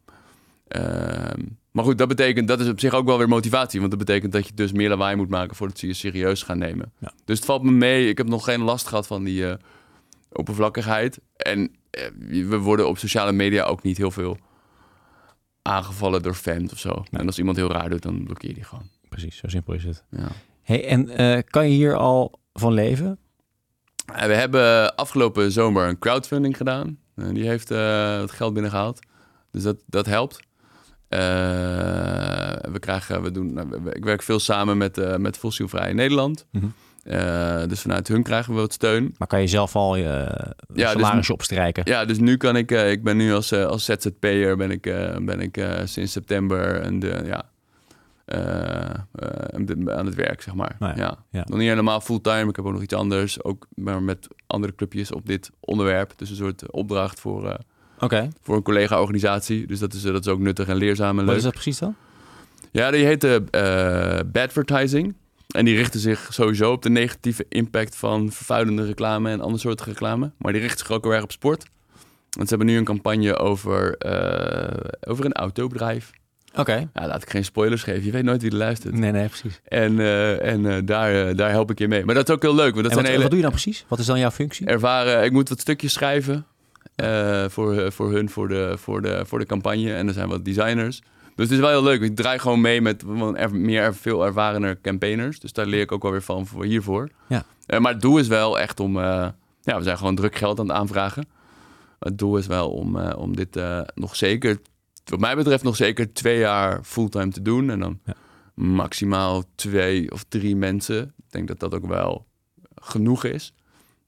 [0.68, 3.78] Ehm, maar goed, dat betekent, dat is op zich ook wel weer motivatie.
[3.80, 6.58] Want dat betekent dat je dus meer lawaai moet maken voordat ze je serieus gaan
[6.58, 6.92] nemen.
[6.98, 7.12] Ja.
[7.24, 8.08] Dus het valt me mee.
[8.08, 9.56] Ik heb nog geen last gehad van die eh,
[10.32, 11.20] oppervlakkigheid.
[11.36, 14.38] En eh, we worden op sociale media ook niet heel veel
[15.62, 17.04] aangevallen door fans of zo.
[17.10, 18.88] En als iemand heel raar doet, dan blokkeer je die gewoon.
[19.08, 20.04] Precies, zo simpel is het.
[20.10, 20.28] Ja.
[20.62, 23.18] Hey, en eh, kan je hier al van leven?
[24.14, 26.98] En we hebben afgelopen zomer een crowdfunding gedaan.
[27.14, 28.98] Die heeft het geld binnengehaald.
[29.50, 30.40] Dus dat, dat helpt.
[31.10, 31.18] Eh,
[32.72, 36.46] we krijgen, we doen, nou, we- ik werk veel samen met, eh met Fossielvrij Nederland.
[36.52, 36.66] Mhm.
[37.02, 39.14] Eh, dus vanuit hun krijgen we wat steun.
[39.18, 40.28] Maar kan je zelf al je
[40.72, 41.82] dus- salarisje opstrijken?
[41.86, 44.82] Ja, dus nu kan ik, ik ben nu als, als ZZP'er ben ik,
[45.22, 47.44] ben ik sinds september en de, ja,
[49.86, 50.76] aan het werk, zeg maar.
[50.78, 51.16] Nou ja, ja.
[51.30, 51.44] ja.
[51.48, 52.48] Nog niet helemaal fulltime.
[52.48, 53.44] Ik heb ook nog iets anders.
[53.44, 56.12] Ook maar met andere clubjes op dit onderwerp.
[56.16, 57.56] Dus een soort opdracht voor,
[58.00, 59.66] eh, Oké, voor een collega-organisatie.
[59.66, 61.36] Dus dat is, eh, dat is ook nuttig en leerzaam en wat leuk.
[61.36, 61.94] is dat precies dan?
[62.70, 65.14] Ja, die heet eh Badvertising.
[65.50, 69.86] En die richten zich sowieso op de negatieve impact van vervuilende reclame en andere soorten
[69.86, 70.30] reclame.
[70.38, 71.64] Maar die richten zich ook heel erg op sport.
[72.30, 76.10] Want ze hebben nu een campagne over, eh, over een autobedrijf.
[76.54, 76.88] Oké.
[76.94, 78.04] Ja, laat ik geen spoilers geven.
[78.04, 78.94] Je weet nooit wie er luistert.
[78.94, 79.60] Nee, nee, precies.
[79.64, 82.04] En, eh, en eh, daar, eh, daar help ik je mee.
[82.04, 82.74] Maar dat is ook heel leuk.
[82.74, 83.84] Want dat en zijn wat, hele wat doe je dan precies?
[83.88, 84.66] Wat is dan jouw functie?
[84.66, 85.24] ervaren.
[85.24, 86.46] Ik moet wat stukjes schrijven
[87.00, 89.94] eh, voor, voor hun, voor de, voor, de, voor de campagne.
[89.94, 91.00] En er zijn wat designers.
[91.34, 92.00] Dus het is wel heel leuk.
[92.00, 93.02] Ik draai gewoon mee met
[93.36, 95.40] er- meer er- veel ervarener campaigners.
[95.40, 97.08] Dus daar leer ik ook wel weer van voor hiervoor.
[97.28, 97.44] Ja.
[97.66, 98.96] Eh, maar het doel is wel echt om...
[98.96, 99.28] eh,
[99.62, 101.28] ja, we zijn gewoon druk geld aan het aanvragen.
[101.98, 103.60] Het doel is wel om, om dit
[103.94, 104.58] nog zeker...
[105.04, 107.70] Wat mij betreft nog zeker twee jaar fulltime te doen.
[107.70, 108.14] En dan Ja.
[108.54, 111.02] maximaal twee of drie mensen.
[111.02, 112.26] Ik denk dat dat ook wel
[112.74, 113.54] genoeg is.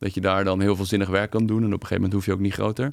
[0.02, 1.58] Dat je daar dan heel veel zinnig werk kan doen.
[1.58, 2.92] En op een gegeven moment hoef je ook niet groter.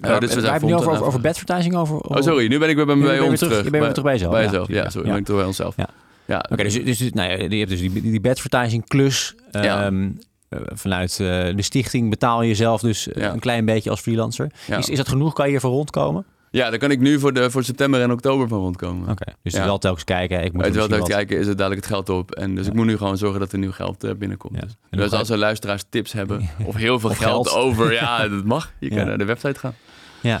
[0.00, 1.96] Eh, Uh, dus we zijn nu over, over, over over.
[1.96, 2.46] Oh, sorry.
[2.46, 3.64] Nu ben ik weer bij, bij ons terug- terug.
[3.64, 4.32] je bent weer terug bij jezelf.
[4.32, 4.74] Bij Ja, jezelf, ja.
[4.74, 5.06] precies, sorry.
[5.06, 5.12] ja.
[5.12, 5.76] Ben ik terug bij onszelf.
[5.76, 5.88] Ja.
[6.24, 6.44] ja.
[6.50, 9.34] Oké, dus, dus, dus nou ja, je hebt dus die, die advertising klus.
[9.50, 9.84] Ja.
[9.86, 10.10] Ehm,
[10.48, 11.16] eh, vanuit eh,
[11.56, 13.32] de stichting betaal je jezelf dus Ja.
[13.32, 14.50] een klein beetje als freelancer.
[14.66, 14.76] Ja.
[14.78, 15.32] Is, is dat genoeg?
[15.32, 16.24] Kan je hiervoor rondkomen?
[16.54, 19.08] Ja, daar kan ik nu voor, de, voor september en oktober van rondkomen.
[19.10, 19.64] Oké, dus Ja.
[19.64, 20.44] wel telkens kijken.
[20.44, 22.30] Ik moet wel misschien te wat- kijken, is het dadelijk het geld op.
[22.34, 24.54] En dus ik moet nu gewoon zorgen dat er nieuw geld eh, binnenkomt.
[24.54, 24.60] Ja.
[24.60, 24.76] Dus,
[25.10, 27.64] dus als er luisteraars tips hebben of heel veel Of geld, geld.
[27.64, 28.72] over, ja, dat mag.
[28.78, 29.74] Je kan naar de website gaan.
[30.20, 30.40] Ja,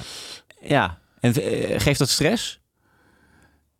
[0.60, 0.98] ja.
[1.20, 2.60] En eh, geeft dat stress?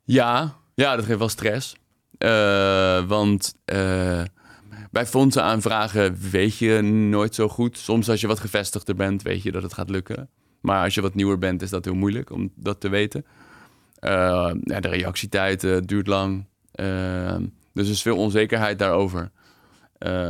[0.05, 1.77] Ja, ja, dat geeft wel stress.
[2.19, 4.23] Eh, want eh,
[4.91, 7.79] bij fondsen aanvragen weet je nooit zo goed.
[7.79, 10.29] Soms als je wat gevestigder bent, weet je dat het gaat lukken.
[10.65, 13.25] Maar als je wat nieuwer bent, is dat heel moeilijk om dat te weten.
[13.99, 16.45] Eh, ja, de reactietijd eh, duurt lang.
[16.73, 17.37] Eh,
[17.73, 19.31] dus er is veel onzekerheid daarover.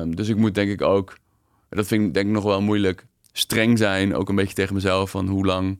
[0.06, 1.18] Dus ik moet denk ik ook,
[1.68, 4.14] dat vind ik denk ik nog wel moeilijk, streng zijn.
[4.14, 5.78] Ook een beetje tegen mezelf van hoe lang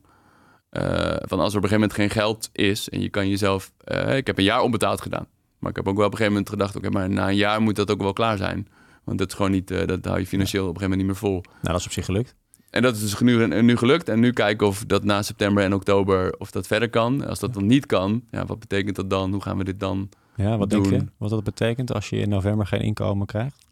[1.21, 3.73] van als er op een gegeven moment geen geld is en je kan jezelf.
[4.15, 5.27] ik heb een jaar onbetaald gedaan.
[5.59, 7.61] Maar ik heb ook wel op een gegeven moment gedacht: oké, maar na een jaar
[7.61, 8.69] moet dat ook wel klaar zijn.
[9.05, 11.31] Want dat is gewoon niet, dat hou je financieel op een gegeven moment niet meer
[11.31, 11.43] vol.
[11.43, 12.35] Nou, dat is op zich gelukt.
[12.75, 14.09] En dat is dus nu, nu gelukt.
[14.09, 17.27] En nu kijken of dat na september en oktober of dat verder kan.
[17.27, 19.33] Als dat dan niet kan, ja, wat betekent dat dan?
[19.33, 20.09] Hoe gaan we dit dan?
[20.37, 20.93] Ja, wat denk Doen.
[20.93, 21.05] je?
[21.17, 23.67] Wat dat betekent als je in november geen inkomen krijgt?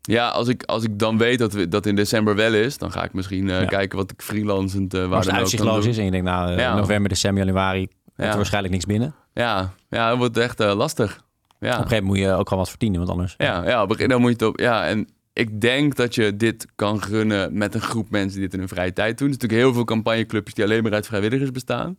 [0.00, 2.92] Ja, als ik, als ik dan weet dat we, dat in december wel is, dan
[2.92, 3.64] ga ik misschien eh, Ja.
[3.66, 6.50] kijken wat ik freelancend eh waar Maar als het uitzichtloos is en je denkt, nou,
[6.52, 6.74] eh, Ja.
[6.76, 9.14] november, december, januari, komt er waarschijnlijk niks binnen.
[9.34, 11.16] Ja, ja, dat wordt echt lastig.
[11.16, 11.22] Op
[11.58, 11.66] Ja.
[11.68, 13.34] een gegeven moment moet je ook gewoon wat verdienen, want anders...
[13.38, 14.60] Ja, ja, op een gegeven- dan moet je het op.
[14.60, 18.52] Ja, en ik denk dat je dit kan runnen met een groep mensen die dit
[18.52, 19.28] in hun vrije tijd doen.
[19.28, 21.98] Er zijn natuurlijk heel veel campagneclubjes die alleen maar uit vrijwilligers bestaan.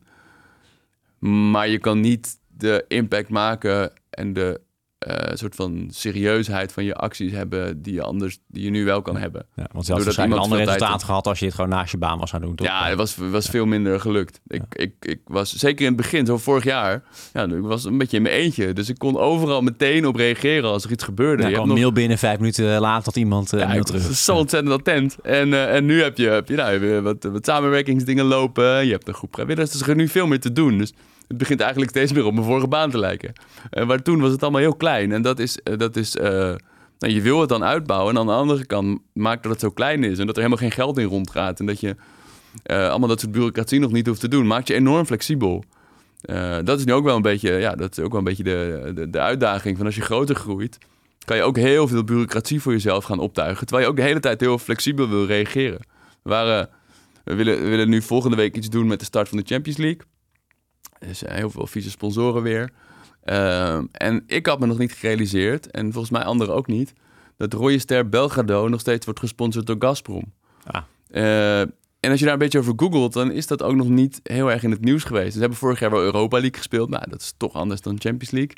[1.20, 4.62] Maar je kan niet de impact maken en de
[5.00, 9.02] eh, soort van serieusheid van je acties hebben die je anders, die je nu wel
[9.02, 9.46] kan hebben.
[9.56, 12.20] Ja, want je had een ander resultaat gehad als je het gewoon naast je baan
[12.20, 12.68] was gaan doen, toch?
[12.68, 14.40] Ja, het was, was veel minder gelukt.
[14.48, 17.04] Ik, ik, ik was zeker in het begin, zo vorig jaar,
[17.34, 18.74] ja, ik was een beetje in mijn eentje.
[18.74, 21.42] Dus ik kon overal meteen op reageren als er iets gebeurde.
[21.44, 23.84] Ja, Je kwam een nog- mail binnen, vijf minuten later had iemand eh Ja, een
[23.84, 24.02] terug.
[24.16, 25.18] zo ontzettend attent.
[25.22, 28.86] En, eh, en nu heb je, heb je, nou, heb je wat, wat samenwerkingsdingen lopen.
[28.86, 29.72] Je hebt een groep vrijwilligers.
[29.72, 30.78] Dus er is nu veel meer te doen.
[30.78, 30.94] Dus
[31.28, 33.34] het begint eigenlijk steeds meer op mijn vorige baan te lijken.
[33.70, 35.12] En waar toen was het allemaal heel klein.
[35.12, 36.30] En dat is, eh, dat is eh,
[37.00, 38.14] nou, je wil het dan uitbouwen.
[38.14, 40.20] En aan de andere kant maakt dat het zo klein is.
[40.20, 41.60] En dat er helemaal geen geld in rondgaat.
[41.60, 41.96] En dat je
[42.66, 44.48] allemaal dat soort bureaucratie nog niet hoeft te doen.
[44.48, 45.64] Maakt je enorm flexibel.
[46.64, 48.92] Dat is nu ook wel een beetje, ja, dat is ook wel een beetje de,
[48.96, 50.78] de, de uitdaging van als je groter groeit,
[51.26, 53.66] kan je ook heel veel bureaucratie voor jezelf gaan optuigen.
[53.66, 55.80] Terwijl je ook de hele tijd heel flexibel wil reageren.
[56.22, 56.70] Waren,
[57.24, 59.78] we, willen, we willen nu volgende week iets doen met de start van de Champions
[59.78, 60.02] League.
[61.00, 62.70] Er zijn heel veel vieze sponsoren weer.
[63.24, 66.94] Ehm, en ik had me nog niet gerealiseerd, en volgens mij anderen ook niet,
[67.38, 70.34] dat Rode Ster Belgrado nog steeds wordt gesponsord door Gazprom.
[70.66, 70.82] Ah.
[71.12, 71.60] Eh,
[72.00, 74.52] en als je daar een beetje over googelt, dan is dat ook nog niet heel
[74.52, 75.34] erg in het nieuws geweest.
[75.34, 76.90] Ze hebben vorig jaar wel Europa League gespeeld.
[76.90, 78.56] Nou, dat is toch anders dan Champions League.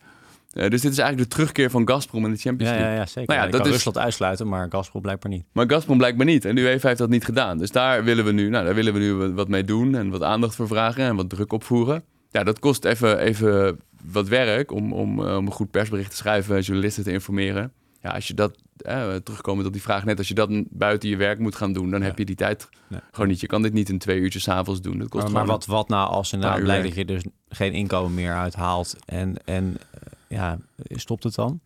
[0.54, 2.90] Eh, dus dit is eigenlijk de terugkeer van Gazprom in de Champions League.
[2.92, 3.36] ja, ja zeker.
[3.36, 5.46] Nou ja, dat kan is- Rusland uitsluiten, maar Gazprom blijkbaar niet.
[5.52, 6.46] Maar Gazprom blijkbaar niet.
[6.46, 7.58] En de UEFA heeft dat niet gedaan.
[7.58, 10.10] Dus daar willen we nu, nou, daar willen we nu wat- wat mee doen en
[10.10, 12.04] wat aandacht voor vragen en wat druk opvoeren.
[12.38, 16.16] Ja, dat kost even, even wat werk om, om, eh, om een goed persbericht te
[16.16, 17.72] schrijven, journalisten te informeren.
[18.02, 21.16] Ja, als je dat, eh, terugkomend op die vraag net, als je dat buiten je
[21.18, 23.00] werk moet gaan doen, dan heb je die tijd Nee.
[23.12, 23.40] gewoon niet.
[23.40, 24.98] Je kan dit niet in twee uurtjes 's avonds doen.
[24.98, 28.14] Dat kost Maar, maar wat, wat nou als inderdaad blijkt dat je dus geen inkomen
[28.14, 30.58] meer uithaalt en, en eh, ja,
[30.90, 31.60] stopt het dan?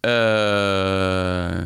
[0.00, 1.64] Eh,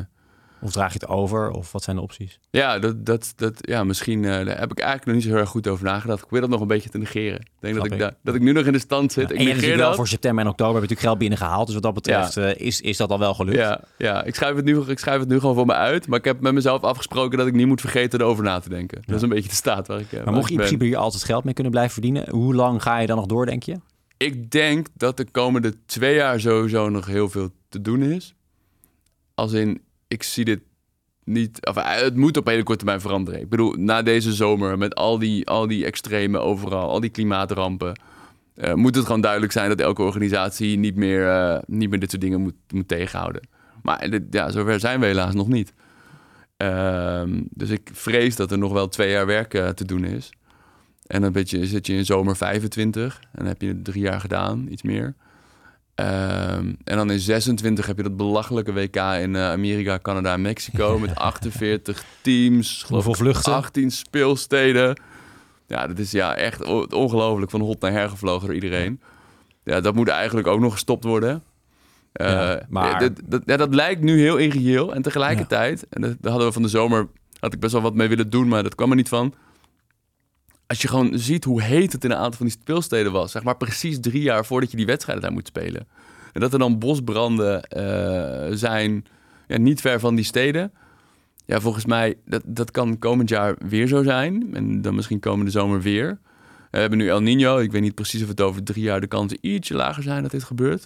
[0.60, 1.50] Of draag je het over?
[1.50, 2.38] Of wat zijn de opties?
[2.50, 5.38] ja, dat, dat, dat, ja, misschien eh, daar heb ik eigenlijk nog niet zo heel
[5.38, 6.22] erg goed over nagedacht.
[6.24, 7.40] Ik wil dat nog een beetje te negeren.
[7.40, 7.98] Ik denk dat ik, ik.
[7.98, 9.28] da- dat ik nu nog in de stand zit.
[9.28, 9.96] Ja, Ik en negeer natuurlijk wel dat.
[9.96, 11.64] voor september en oktober heb je natuurlijk geld binnengehaald.
[11.66, 13.56] Dus wat dat betreft eh, is, is dat al wel gelukt.
[13.58, 14.24] Ja, ja.
[14.24, 16.06] Ik, schrijf het nu, ik schrijf het nu gewoon voor me uit.
[16.08, 19.02] Maar ik heb met mezelf afgesproken dat ik niet moet vergeten erover na te denken.
[19.06, 20.06] Dat is een beetje de staat waar ik.
[20.06, 22.54] eh, waar Maar mocht je in principe hier altijd geld mee kunnen blijven verdienen, hoe
[22.54, 23.76] lang ga je dan nog door, denk je?
[24.16, 28.34] Ik denk dat de komende twee jaar sowieso nog heel veel te doen is.
[29.34, 30.60] Als in, ik zie dit
[31.24, 31.66] niet...
[31.66, 33.40] Of, eh, het moet op hele korte termijn veranderen.
[33.40, 38.00] Ik bedoel, na deze zomer met al die, al die extreme overal, al die klimaatrampen...
[38.54, 42.10] eh, moet het gewoon duidelijk zijn dat elke organisatie niet meer, eh, niet meer dit
[42.10, 43.48] soort dingen moet, moet tegenhouden.
[43.82, 45.72] Maar ja, zover zijn we helaas nog niet.
[46.56, 50.30] Ehm, dus ik vrees dat er nog wel twee jaar werk te doen is.
[51.06, 54.82] En dan zit je in zomer 25 en dan heb je drie jaar gedaan, iets
[54.82, 55.14] meer.
[55.96, 60.40] Ehm, en dan in 26 heb je dat belachelijke WK in eh, Amerika, Canada en
[60.40, 63.52] Mexico met 48 teams, geloof Hoeveel ik, vluchten?
[63.52, 65.00] 18 speelsteden.
[65.66, 69.00] Ja, dat is ja echt ongelooflijk van hot naar her gevlogen door iedereen.
[69.64, 71.42] Ja, dat moet eigenlijk ook nog gestopt worden.
[72.12, 74.94] Eh, Ja, maar- dat, dat, ja, dat lijkt nu heel irreëel.
[74.94, 77.08] En tegelijkertijd, en daar hadden we van de zomer,
[77.40, 79.34] had ik best wel wat mee willen doen, maar dat kwam er niet van.
[80.66, 83.42] Als je gewoon ziet hoe heet het in een aantal van die speelsteden was, zeg
[83.42, 85.86] maar precies drie jaar voordat je die wedstrijden daar moet spelen.
[86.32, 89.04] En dat er dan bosbranden eh, zijn,
[89.46, 90.72] ja, niet ver van die steden.
[91.46, 94.54] Ja, volgens mij, dat, dat kan komend jaar weer zo zijn.
[94.54, 96.18] En dan misschien komende zomer weer.
[96.70, 97.58] We hebben nu El Nino.
[97.58, 100.30] Ik weet niet precies of het over drie jaar de kansen ietsje lager zijn dat
[100.30, 100.84] dit gebeurt.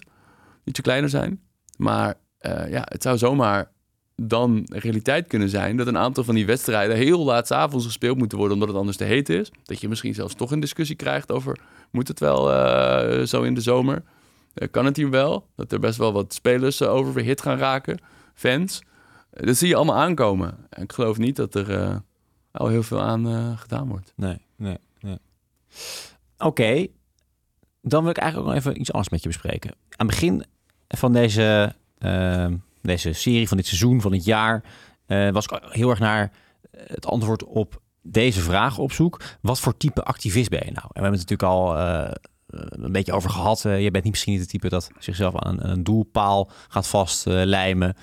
[0.63, 1.41] Ietsje kleiner zijn.
[1.77, 3.71] Maar eh, ja, het zou zomaar
[4.15, 8.17] dan realiteit kunnen zijn dat een aantal van die wedstrijden heel laat 's avonds gespeeld
[8.17, 9.51] moeten worden omdat het anders te heet is.
[9.63, 11.59] Dat je misschien zelfs toch een discussie krijgt over
[11.91, 14.03] moet het wel eh, zo in de zomer?
[14.53, 15.47] Eh, kan het hier wel?
[15.55, 17.99] Dat er best wel wat spelers uh, oververhit gaan raken,
[18.33, 18.81] fans.
[19.29, 20.57] Dat zie je allemaal aankomen.
[20.69, 22.01] En ik geloof niet dat er
[22.51, 24.13] al heel veel aan gedaan wordt.
[24.15, 25.17] Nee, nee, nee.
[26.37, 26.87] Oké,
[27.81, 29.69] dan wil ik eigenlijk ook nog even iets anders met je bespreken.
[29.69, 30.45] Aan het begin
[30.87, 31.75] van deze,
[32.81, 34.63] deze serie, van dit seizoen, van dit jaar,
[35.07, 36.31] uh, was ik heel erg naar
[36.71, 39.21] het antwoord op deze vraag op zoek.
[39.41, 40.87] Wat voor type activist ben je nou?
[40.93, 42.11] En we hebben het natuurlijk al uh,
[42.47, 43.63] een beetje over gehad.
[43.65, 46.87] Uh, je bent niet misschien niet het type dat zichzelf aan een, een doelpaal gaat
[46.87, 47.95] vastlijmen.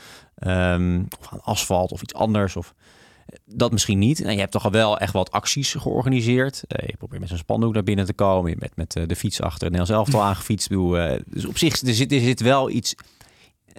[0.47, 2.57] Um, of aan asfalt of iets anders.
[2.57, 2.75] Of
[3.45, 4.21] dat misschien niet.
[4.21, 6.63] En je hebt toch al wel echt wat acties georganiseerd.
[6.67, 8.51] Je probeert met zo'n spandoek naar binnen te komen.
[8.51, 10.69] Je bent met de fiets achter het Nederlands elftal aangefietst.
[11.27, 12.95] Dus op zich er zit, er zit wel iets...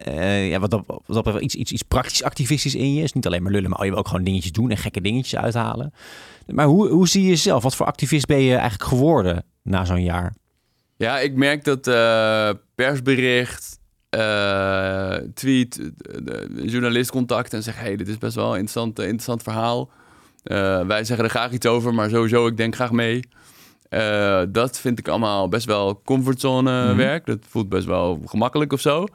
[0.07, 3.13] Uh, ja, wat dat, wat dat iets, iets, iets praktisch activistisch in je is.
[3.13, 5.93] Niet alleen maar lullen, maar je wil ook gewoon dingetjes doen en gekke dingetjes uithalen.
[6.47, 7.63] Maar hoe, hoe zie je jezelf?
[7.63, 10.33] Wat voor activist ben je eigenlijk geworden na zo'n jaar?
[10.97, 13.79] Ja, ik merk dat uh, persbericht,
[14.17, 15.91] uh, tweet,
[16.55, 19.89] journalist contact en zegt: hey, dit is best wel een interessant, interessant verhaal.
[20.87, 23.23] Wij zeggen er graag iets over, maar sowieso, ik denk graag mee.
[24.49, 26.97] Dat vind ik allemaal best wel comfortzone mm -hmm.
[26.97, 27.25] werk.
[27.25, 29.05] Dat voelt best wel gemakkelijk of zo.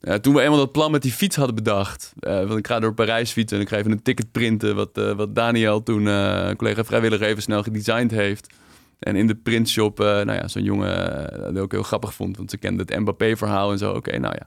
[0.00, 2.12] Uh, toen we eenmaal dat plan met die fiets hadden bedacht.
[2.20, 4.74] Uh, want ik ga door Parijs fietsen en ik ga even een ticket printen.
[4.74, 8.54] Wat, uh, wat Daniel toen, een collega vrijwilliger, even snel gedesigned heeft.
[8.98, 12.36] En in de printshop, nou ja, zo'n jongen dat ook heel grappig vond.
[12.36, 13.88] Want ze kende het Mbappé-verhaal en zo.
[13.88, 14.46] Oké, okay, nou ja.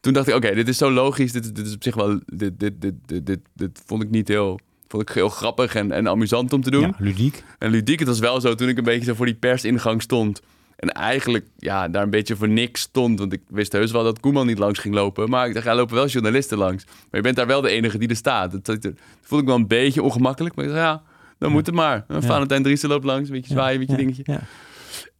[0.00, 1.32] Toen dacht ik, oké, okay, dit is zo logisch.
[1.32, 4.28] Dit, dit is op zich wel, dit, dit, dit, dit, dit, dit vond ik niet
[4.28, 6.80] heel vond ik heel grappig en, en amusant om te doen.
[6.80, 7.44] Ja, ludiek.
[7.58, 10.42] En ludiek, het was wel zo toen ik een beetje zo voor die persingang stond.
[10.80, 13.18] En eigenlijk ja, daar een beetje voor niks stond.
[13.18, 15.30] Want ik wist heus wel dat Koeman niet langs ging lopen.
[15.30, 16.84] Maar ik dacht, ja, lopen wel journalisten langs.
[16.84, 18.50] Maar je bent daar wel de enige die er staat.
[18.50, 20.54] Dat, dat, dat voelde ik wel een beetje ongemakkelijk.
[20.54, 21.02] Maar ik dacht, ja,
[21.38, 21.54] dan ja.
[21.54, 22.04] moet het maar.
[22.08, 22.20] Ja.
[22.20, 24.40] Valentijn Driessen loopt langs, een beetje zwaaien, een beetje dingetje.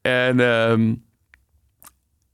[0.02, 0.40] En...
[0.40, 1.08] Um,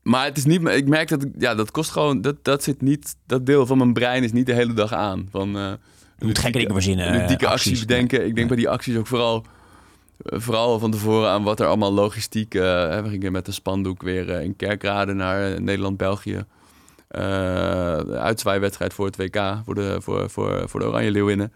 [0.03, 3.17] maar het is niet, ik merk dat ja, dat kost gewoon, dat, dat zit niet,
[3.27, 5.29] dat deel van mijn brein is niet de hele dag aan.
[5.31, 5.73] Van, uh,
[6.19, 7.07] je moet gekke dingen verzinnen.
[7.07, 8.19] Een dikke acties, acties bedenken.
[8.19, 8.47] Ik denk ja.
[8.47, 9.45] bij die acties ook vooral,
[10.19, 12.55] vooral van tevoren aan wat er allemaal logistiek.
[12.55, 12.63] Uh,
[13.03, 16.45] we gingen met de spandoek weer uh, in Kerkrade naar uh, Nederland-België.
[17.09, 21.53] de uitzwaaiwedstrijd voor het WK, voor de, voor, voor, voor de Oranje Leeuwinnen.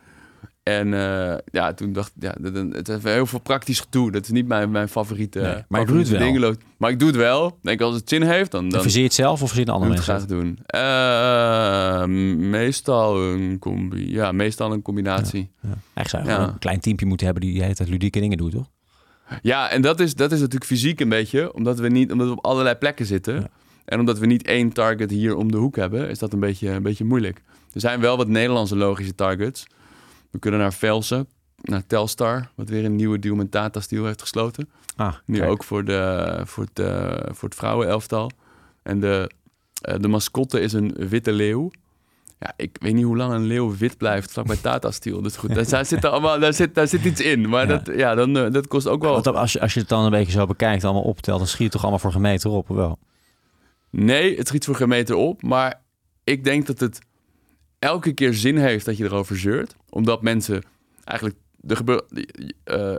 [0.79, 2.35] En eh, ja, toen dacht ik, ja,
[2.73, 4.11] het heeft heel veel praktisch gedoe.
[4.11, 6.55] Dat is niet mijn, mijn favoriete, Nee, maar je favoriete doet het wel.
[6.77, 7.47] Maar ik doe het wel.
[7.47, 9.75] Ik Denk als het zin heeft, dan, dan Verzeer je het zelf of verzin doe
[9.75, 10.29] andere ik het mensen?
[10.29, 10.59] graag doen.
[10.67, 12.05] Eh,
[12.49, 14.13] meestal een combi.
[14.13, 15.51] Ja, meestal een combinatie.
[15.61, 15.69] Ja.
[15.95, 16.53] Eigenlijk zou je Ja.
[16.53, 18.71] een klein teampje moeten hebben die tijd ludieke dingen doet, toch?
[19.43, 22.33] Ja, en dat is, dat is natuurlijk fysiek een beetje, omdat we, niet, omdat we
[22.33, 23.51] op allerlei plekken zitten.
[23.85, 26.69] En omdat we niet één target hier om de hoek hebben, is dat een beetje,
[26.69, 27.43] een beetje moeilijk.
[27.73, 29.67] Er zijn wel wat Nederlandse logische targets.
[30.31, 31.29] We kunnen naar Velsen,
[31.63, 34.69] naar Telstar, wat weer een nieuwe deal met Tata Steel heeft gesloten.
[34.97, 35.51] Ah, Nu kijk.
[35.51, 38.31] ook voor, de, voor, het, eh, voor het vrouwenelftal.
[38.83, 39.31] En de,
[39.81, 41.71] eh, de mascotte is een witte leeuw.
[42.39, 45.23] Ja, ik weet niet hoe lang een leeuw wit blijft vlak bij Tata Steel.
[45.23, 45.55] Dat is goed.
[45.55, 47.49] Daar, daar zit, er allemaal, daar, zit, daar zit iets in.
[47.49, 47.77] Maar Ja.
[47.79, 49.13] Dat, ja, dan, eh, dat kost ook wel...
[49.13, 51.63] Want als, je, als je het dan een beetje zo bekijkt, allemaal optelt, dan schiet
[51.63, 52.99] het toch allemaal voor gemeter op, of wel?
[53.91, 55.43] Nee, het schiet voor geen meter op.
[55.43, 55.81] Maar
[56.25, 56.99] ik denk dat het
[57.79, 59.77] elke keer zin heeft dat je erover zeurt.
[59.91, 60.63] Omdat mensen
[61.05, 61.39] eigenlijk...
[61.67, 62.03] Er gebeur,
[62.65, 62.95] eh,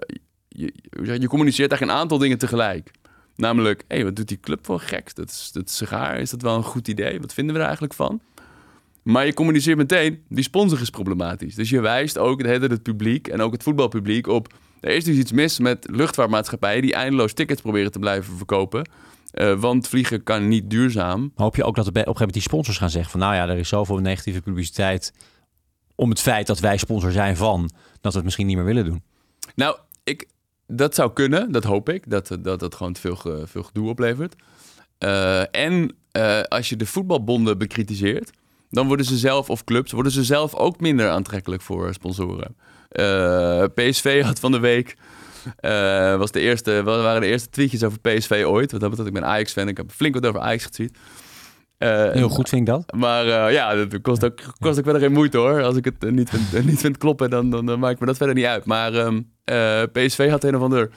[0.48, 2.92] je, communiceert eigenlijk een aantal dingen tegelijk.
[3.36, 5.16] Namelijk, hé, wat doet die club voor gek?
[5.16, 6.20] Dat is, dat is raar.
[6.20, 7.20] Is dat wel een goed idee?
[7.20, 8.22] Wat vinden we er eigenlijk van?
[9.02, 11.56] Maar je communiceert meteen, die sponsor is problematisch.
[11.56, 14.54] Dus je wijst ook het, hele het publiek en ook het voetbalpubliek op...
[14.80, 18.90] Er is dus iets mis met luchtvaartmaatschappijen die eindeloos tickets proberen te blijven verkopen.
[19.32, 21.32] Eh, want vliegen kan niet duurzaam.
[21.36, 23.20] Hoop je ook dat op een gegeven moment die sponsors gaan zeggen van...
[23.20, 25.14] nou ja, er is zoveel negatieve publiciteit
[26.02, 27.70] om het feit dat wij sponsor zijn van...
[28.02, 29.04] dat we het misschien niet meer willen doen.
[29.56, 30.28] Nou, ik,
[30.68, 32.10] dat zou kunnen, dat hoop ik.
[32.10, 34.36] Dat dat, dat gewoon veel, veel gedoe oplevert.
[34.98, 38.32] Eh, en eh, als je de voetbalbonden bekritiseert...
[38.70, 42.56] dan worden ze zelf, of clubs, worden ze zelf ook minder aantrekkelijk voor sponsoren.
[42.90, 44.96] Eh, PSV had van de week...
[46.18, 48.72] was de eerste, wa- waren de eerste tweetjes over PSV ooit.
[48.72, 49.68] Wat dat ik ben Ajax-fan.
[49.68, 50.98] Ik heb flink wat over Ajax getweet.
[51.82, 52.94] Eh, Heel goed vind ik dat.
[52.96, 55.64] Maar eh, ja, dat kost ook, kost ook verder geen moeite hoor.
[55.64, 58.18] Als ik het eh, niet vind, niet vind kloppen, dan, dan, dan maakt me dat
[58.18, 58.66] verder niet uit.
[58.66, 60.90] Maar ehm, eh, PSV had een of ander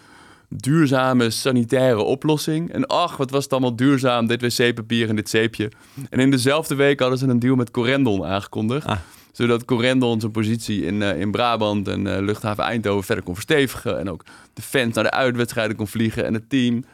[0.49, 2.73] duurzame sanitaire oplossing.
[2.73, 5.70] En ach, wat was het allemaal duurzaam, dit wc-papier en dit zeepje.
[6.11, 8.87] En in dezelfde week hadden ze een deal met Corendon aangekondigd.
[8.87, 8.99] Ah.
[9.33, 13.99] Zodat Corendon zijn positie in, in Brabant en luchthaven Eindhoven verder kon verstevigen.
[13.99, 16.85] En ook de fans naar de uitwedstrijden kon vliegen en het team.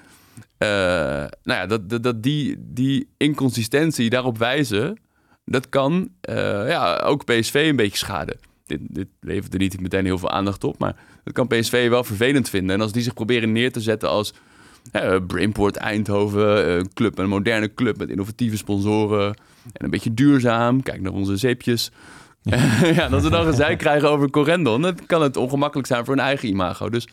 [0.60, 0.68] Eh,
[1.42, 4.98] nou ja, dat, dat, dat die, die inconsistentie daarop wijzen,
[5.44, 8.38] dat kan eh, ja, ook PSV een beetje schaden.
[8.66, 12.04] Dit, dit levert er niet meteen heel veel aandacht op, maar dat kan PSV wel
[12.04, 12.76] vervelend vinden.
[12.76, 14.34] En als die zich proberen neer te zetten als
[14.92, 19.26] eh, Brainport Eindhoven, een club, een moderne club met innovatieve sponsoren
[19.72, 21.90] en een beetje duurzaam, kijk naar onze zeepjes.
[22.98, 26.24] ja, dat ze dan gezeik krijgen over Corendon, dan kan het ongemakkelijk zijn voor hun
[26.24, 26.88] eigen imago.
[26.88, 27.08] Dus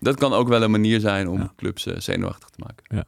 [0.00, 1.52] dat kan ook wel een manier zijn om Ja.
[1.56, 3.06] clubs eh, zenuwachtig te maken.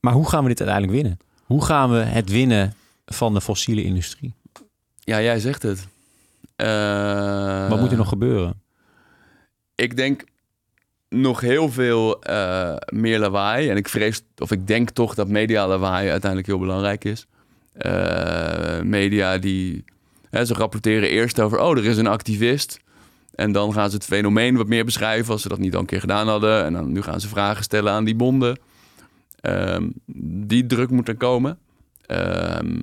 [0.00, 1.18] Maar hoe gaan we dit uiteindelijk winnen?
[1.44, 2.74] Hoe gaan we het winnen
[3.06, 4.34] van de fossiele industrie?
[4.98, 5.86] Ja, jij zegt het.
[6.56, 8.62] Eh, Wat moet er nog gebeuren?
[9.74, 10.24] Ik denk
[11.08, 13.68] nog heel veel eh, meer lawaai.
[13.68, 17.26] En ik vrees, of ik denk toch dat media lawaai uiteindelijk heel belangrijk is.
[18.82, 19.84] Media die,
[20.30, 22.80] hè, ze rapporteren eerst over, oh, er is een activist.
[23.34, 25.86] En dan gaan ze het fenomeen wat meer beschrijven als ze dat niet al een
[25.86, 26.64] keer gedaan hadden.
[26.64, 28.58] En dan nu gaan ze vragen stellen aan die bonden.
[29.40, 29.90] Ehm,
[30.46, 31.58] die druk moet er komen.
[32.06, 32.82] Ehm,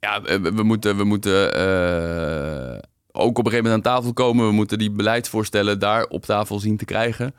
[0.00, 2.78] ja, we, moeten, we moeten eh,
[3.12, 4.46] ook op een gegeven moment aan tafel komen.
[4.46, 7.34] We moeten die beleidsvoorstellen daar op tafel zien te krijgen.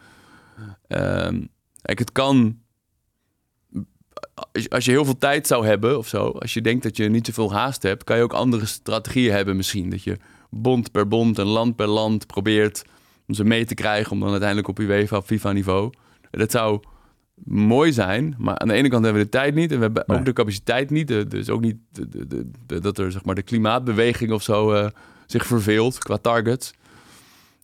[0.87, 1.41] Ehm,
[1.81, 2.59] kijk, het kan.
[4.69, 7.25] Als je heel veel tijd zou hebben of zo, als je denkt dat je niet
[7.25, 9.89] zoveel haast hebt, kan je ook andere strategieën hebben misschien.
[9.89, 10.17] Dat je
[10.49, 12.85] bond per bond en land per land probeert
[13.27, 15.89] om ze mee te krijgen om dan uiteindelijk op UEFA of FIFA niveau.
[16.31, 16.79] Dat zou
[17.43, 20.03] mooi zijn, maar aan de ene kant hebben we de tijd niet en we hebben
[20.07, 20.17] Nee.
[20.17, 21.07] ook de capaciteit niet.
[21.07, 24.41] De- Dus ook niet de, de, de- de- dat er zeg maar de klimaatbeweging of
[24.43, 24.87] zo eh,
[25.25, 26.73] zich verveelt qua targets.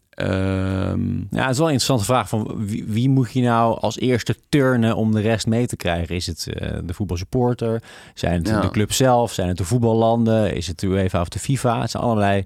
[0.10, 4.00] Ehm, Ja, het is wel een interessante vraag van wie, wie moet je nou als
[4.00, 6.15] eerste turnen om de rest mee te krijgen?
[6.15, 7.84] Is het eh, de voetbalsupporter?
[8.13, 8.62] Zijn het Ja.
[8.62, 9.34] de club zelf?
[9.34, 10.56] Zijn het de voetballanden?
[10.56, 11.82] Is het de UEFA of de FIFA?
[11.82, 12.46] Het zijn allerlei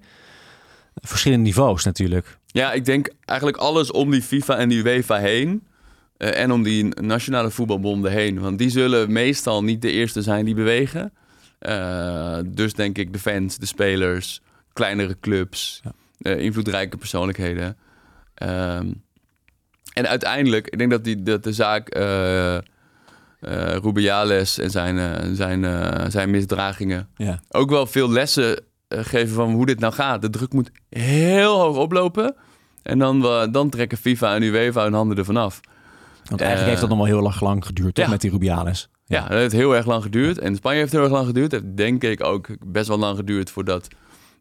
[1.01, 2.37] verschillende niveaus natuurlijk.
[2.45, 5.63] Ja, ik denk eigenlijk alles om die FIFA en die UEFA heen.
[6.17, 8.39] eh, en om die nationale voetbalbonden heen.
[8.39, 11.13] Want die zullen meestal niet de eerste zijn die bewegen.
[11.59, 14.41] Eh, dus denk ik de fans, de spelers,
[14.73, 15.91] kleinere clubs, Ja.
[16.31, 17.77] eh, invloedrijke persoonlijkheden.
[18.33, 18.87] Ehm,
[19.93, 22.57] en uiteindelijk, ik denk dat, die, dat de zaak eh,
[23.81, 25.65] Rubiales en zijn, zijn,
[26.11, 27.39] zijn misdragingen Ja.
[27.49, 30.21] ook wel veel lessen geven van hoe dit nou gaat.
[30.21, 32.35] De druk moet heel hoog oplopen.
[32.83, 35.59] En dan, eh, dan trekken FIFA en UEFA hun handen ervan af.
[36.23, 38.11] Want eigenlijk Eh, heeft dat nog wel heel erg lang geduurd toch, ja.
[38.11, 38.89] met die Rubiales.
[39.05, 40.37] Ja, dat heeft heel erg lang geduurd.
[40.39, 41.51] En Spanje heeft heel erg lang geduurd.
[41.51, 43.87] Het heeft denk ik ook best wel lang geduurd voordat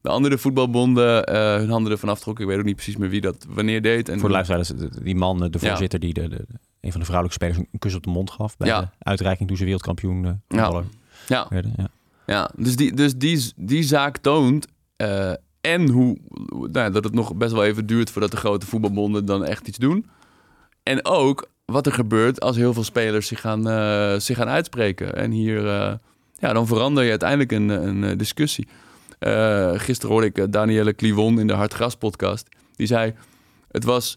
[0.00, 2.44] de andere voetbalbonden eh, hun handen ervan aftrokken.
[2.44, 4.08] Ik weet ook niet precies meer wie dat wanneer deed.
[4.08, 4.72] En Voor de luisteraars,
[5.02, 6.44] die man, de voorzitter, die de, de,
[6.80, 9.56] een van de vrouwelijke spelers een kus op de mond gaf bij de uitreiking toen
[9.56, 10.64] ze wereldkampioen eh, Ja.
[10.64, 10.84] voetballer
[11.28, 11.72] Ja, werden.
[11.76, 11.88] Ja.
[12.26, 12.50] Ja.
[12.56, 14.66] dus, die, dus die, die zaak toont
[14.96, 16.18] eh, en hoe,
[16.48, 19.78] nou dat het nog best wel even duurt voordat de grote voetbalbonden dan echt iets
[19.78, 20.06] doen.
[20.82, 25.16] En ook wat er gebeurt als heel veel spelers zich gaan, eh, zich gaan uitspreken.
[25.16, 25.94] En hier, eh,
[26.38, 28.68] ja, dan verander je uiteindelijk een, een discussie.
[29.74, 32.48] Gisteren hoorde ik Danielle Clivon in de Hartgras podcast.
[32.74, 33.14] Die zei,
[33.70, 34.16] het was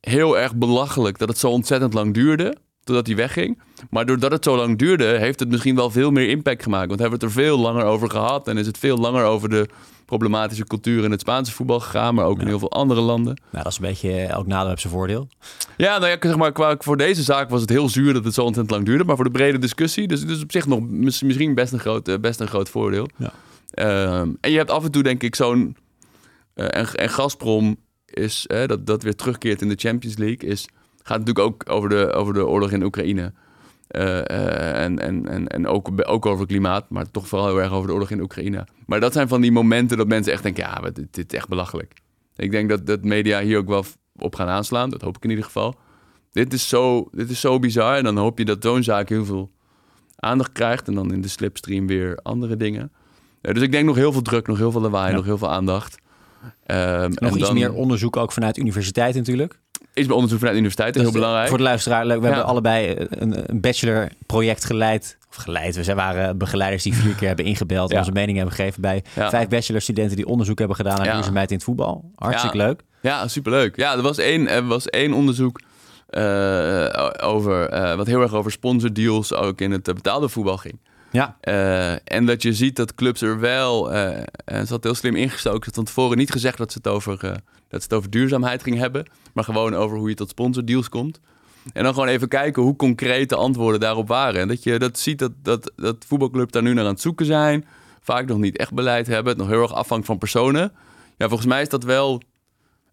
[0.00, 3.58] heel erg belachelijk dat het zo ontzettend lang duurde totdat hij wegging.
[3.90, 6.88] Maar doordat het zo lang duurde, heeft het misschien wel veel meer impact gemaakt.
[6.88, 9.48] Want hebben we het er veel langer over gehad en is het veel langer over
[9.48, 9.68] de
[10.04, 13.40] problematische cultuur in het Spaanse voetbal gegaan, maar ook in heel veel andere landen.
[13.50, 15.28] Nou, dat is een beetje, eh, elk nadeel heeft zijn voordeel.
[15.76, 18.34] Ja, nou ja, zeg maar, qua, voor deze zaak was het heel zuur dat het
[18.34, 19.04] zo ontzettend lang duurde.
[19.04, 21.78] Maar voor de brede discussie, dus het is op zich nog mis- misschien best een
[21.78, 23.08] groot, eh, best een groot voordeel.
[23.16, 23.32] Ja.
[23.70, 25.76] Ehm, en je hebt af en toe denk ik zo'n...
[26.54, 27.76] eh, en, en Gazprom
[28.06, 30.66] is, eh, dat, dat weer terugkeert in de Champions League, is,
[31.02, 33.32] gaat natuurlijk ook over de, over de oorlog in Oekraïne.
[33.86, 37.86] Eh, en en, en, en ook, ook over klimaat, maar toch vooral heel erg over
[37.86, 38.66] de oorlog in Oekraïne.
[38.86, 41.48] Maar dat zijn van die momenten dat mensen echt denken, ja, dit, dit is echt
[41.48, 41.92] belachelijk.
[42.36, 43.84] Ik denk dat, dat media hier ook wel
[44.16, 44.90] op gaan aanslaan.
[44.90, 45.74] Dat hoop ik in ieder geval.
[46.30, 47.96] Dit is zo, dit is zo bizar.
[47.96, 49.50] En dan hoop je dat zo'n zaak heel veel
[50.16, 50.88] aandacht krijgt.
[50.88, 52.92] En dan in de slipstream weer andere dingen.
[53.40, 55.16] Eh, dus ik denk nog heel veel druk, nog heel veel lawaai, Ja.
[55.16, 55.98] nog heel veel aandacht.
[56.66, 59.59] Ehm, Nog en iets dan meer onderzoek ook vanuit universiteit natuurlijk.
[59.94, 61.48] Is bij onderzoek vanuit de universiteit heel Dus, eh, belangrijk.
[61.48, 62.16] Voor de luisteraar, leuk.
[62.20, 62.28] we Ja.
[62.28, 65.18] hebben allebei een, een bachelorproject geleid.
[65.30, 67.90] Of geleid, we zijn- waren begeleiders die vier keer hebben ingebeld...
[67.92, 70.16] en onze mening hebben gegeven bij vijf bachelorstudenten...
[70.16, 72.10] die onderzoek hebben gedaan naar duurzaamheid in het voetbal.
[72.14, 72.80] Hartstikke leuk.
[73.00, 73.76] Ja, superleuk.
[73.76, 75.60] Ja, er was één, er was één onderzoek
[76.08, 80.80] eh, over, eh, wat heel erg over sponsordeals ook in het eh, betaalde voetbal ging.
[81.10, 84.94] Ja, Eh, en dat je ziet dat clubs er wel, eh en ze had heel
[84.94, 87.30] slim ingestoken, ze had van tevoren niet gezegd dat ze, het over, eh,
[87.68, 91.20] dat ze het over duurzaamheid ging hebben, maar gewoon over hoe je tot sponsordeals komt.
[91.72, 94.40] En dan gewoon even kijken hoe concreet de antwoorden daarop waren.
[94.40, 97.26] En dat je dat ziet dat, dat, dat voetbalclubs daar nu naar aan het zoeken
[97.26, 97.66] zijn,
[98.00, 100.72] vaak nog niet echt beleid hebben, het nog heel erg afhangt van personen.
[101.16, 102.22] Ja, volgens mij is dat wel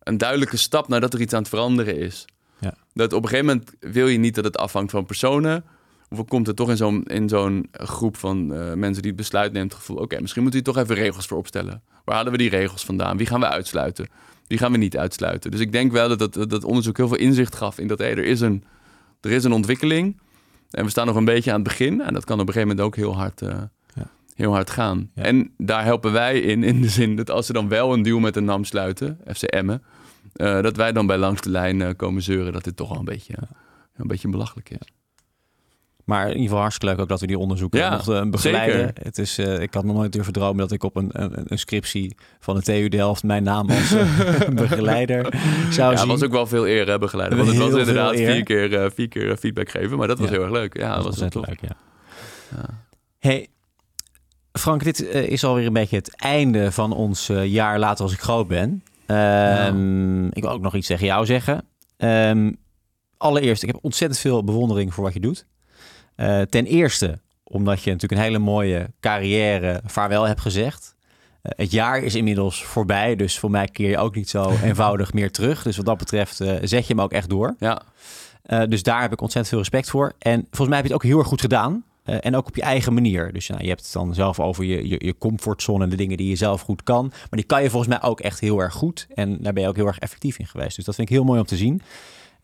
[0.04, 2.26] een duidelijke stap nadat er iets aan het veranderen is.
[2.60, 2.74] Ja.
[2.94, 5.64] Dat op een gegeven moment wil je niet dat het afhangt van personen.
[6.10, 9.54] Of komt het toch in zo'n, in zo'n groep van eh, mensen die het besluit
[9.54, 11.82] neemt, het gevoel: oké, misschien moeten we hier toch even regels voor opstellen.
[12.06, 13.18] Waar halen we die regels vandaan?
[13.18, 14.08] Wie gaan we uitsluiten?
[14.48, 15.52] Wie gaan we niet uitsluiten?
[15.52, 18.12] Dus ik denk wel dat dat, dat onderzoek heel veel inzicht gaf in dat hey,
[18.12, 18.64] er, is een,
[19.22, 20.20] er is een ontwikkeling.
[20.72, 22.02] En we staan nog een beetje aan het begin.
[22.02, 23.62] En dat kan op een gegeven moment ook heel hard, eh,
[23.94, 24.10] Ja.
[24.36, 25.12] heel hard gaan.
[25.16, 25.24] Ja.
[25.24, 28.20] En daar helpen wij in, in de zin dat als ze dan wel een deal
[28.20, 29.84] met een NAM sluiten, FC Emmen,
[30.34, 33.06] eh, dat wij dan bij langs de lijn komen zeuren dat dit toch wel een
[33.06, 33.34] beetje,
[33.96, 34.97] een beetje belachelijk is.
[36.08, 38.80] Maar in ieder geval hartstikke leuk ook dat we die onderzoeken Ja, mochten begeleiden.
[38.86, 39.04] zeker.
[39.04, 41.60] Het is, eh, ik had nog nooit durven dromen dat ik op een, een, een
[41.60, 43.24] scriptie van de TU Delft...
[43.24, 45.34] mijn naam als eh, begeleider
[45.70, 46.08] zou Ja, zien.
[46.08, 47.38] was ook wel veel eer hè, begeleider.
[47.38, 49.98] Want het was Heel inderdaad vier keer, eh, vier keer eh, feedback geven.
[49.98, 50.34] Maar dat was Ja.
[50.34, 50.78] heel erg leuk.
[50.78, 51.48] Ja, dat was tof.
[51.48, 51.76] leuk, ja.
[53.20, 53.48] Hey,
[54.52, 58.14] Frank, dit eh, is alweer een beetje het einde van ons eh, jaar later als
[58.14, 58.84] ik groot ben.
[59.06, 61.66] Ehm, Ik wil ook nog iets tegen jou zeggen.
[61.98, 62.52] Ehm,
[63.18, 65.46] allereerst, ik heb ontzettend veel bewondering voor wat je doet.
[66.18, 70.96] Eh, ten eerste, omdat je natuurlijk een hele mooie carrière vaarwel hebt gezegd.
[71.42, 75.14] Eh, het jaar is inmiddels voorbij, dus voor mij keer je ook niet zo eenvoudig
[75.14, 75.64] meer terug.
[75.64, 77.56] Dus wat dat betreft eh, zet je hem ook echt door.
[77.60, 77.82] Ja,
[78.70, 80.14] dus daar heb ik ontzettend veel respect voor.
[80.20, 81.84] En volgens mij heb je het ook heel erg goed gedaan.
[82.04, 83.34] En ook op je eigen manier.
[83.34, 86.18] Dus nou, je hebt het dan zelf over je, je, je comfortzone en de dingen
[86.18, 87.08] die je zelf goed kan.
[87.10, 89.08] Maar die kan je volgens mij ook echt heel erg goed.
[89.16, 90.76] En daar ben je ook heel erg effectief in geweest.
[90.76, 91.82] Dus dat vind ik heel mooi om te zien.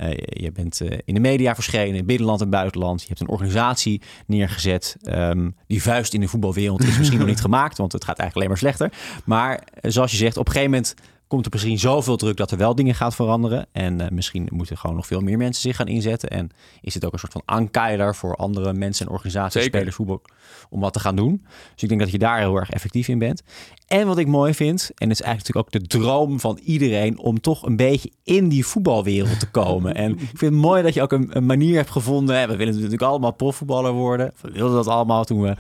[0.03, 3.01] Eh, je bent eh, in de media verschenen, in binnenland en buitenland.
[3.01, 4.95] Je hebt een organisatie neergezet.
[5.01, 8.35] Ehm, die vuist in de voetbalwereld is misschien nog niet gemaakt, want het gaat eigenlijk
[8.35, 9.21] alleen maar slechter.
[9.25, 10.95] Maar eh, zoals je zegt, op een gegeven moment
[11.33, 13.65] komt er misschien zoveel druk dat er wel dingen gaat veranderen.
[13.71, 16.29] En eh, misschien moeten gewoon nog veel meer mensen zich gaan inzetten.
[16.29, 16.49] En
[16.81, 19.75] is het ook een soort van ankeiler voor andere mensen en organisaties, Zeker.
[19.77, 20.21] spelers, voetbal,
[20.69, 21.45] om wat te gaan doen.
[21.73, 23.43] Dus ik denk dat je daar heel erg effectief in bent.
[23.87, 27.19] En wat ik mooi vind, en het is eigenlijk natuurlijk ook de droom van iedereen
[27.19, 29.95] om toch een beetje in die voetbalwereld te komen.
[29.95, 32.39] En ik vind het mooi dat je ook een, een manier hebt gevonden.
[32.39, 34.33] hè, We willen natuurlijk allemaal profvoetballer worden.
[34.41, 35.55] We wilden dat allemaal toen we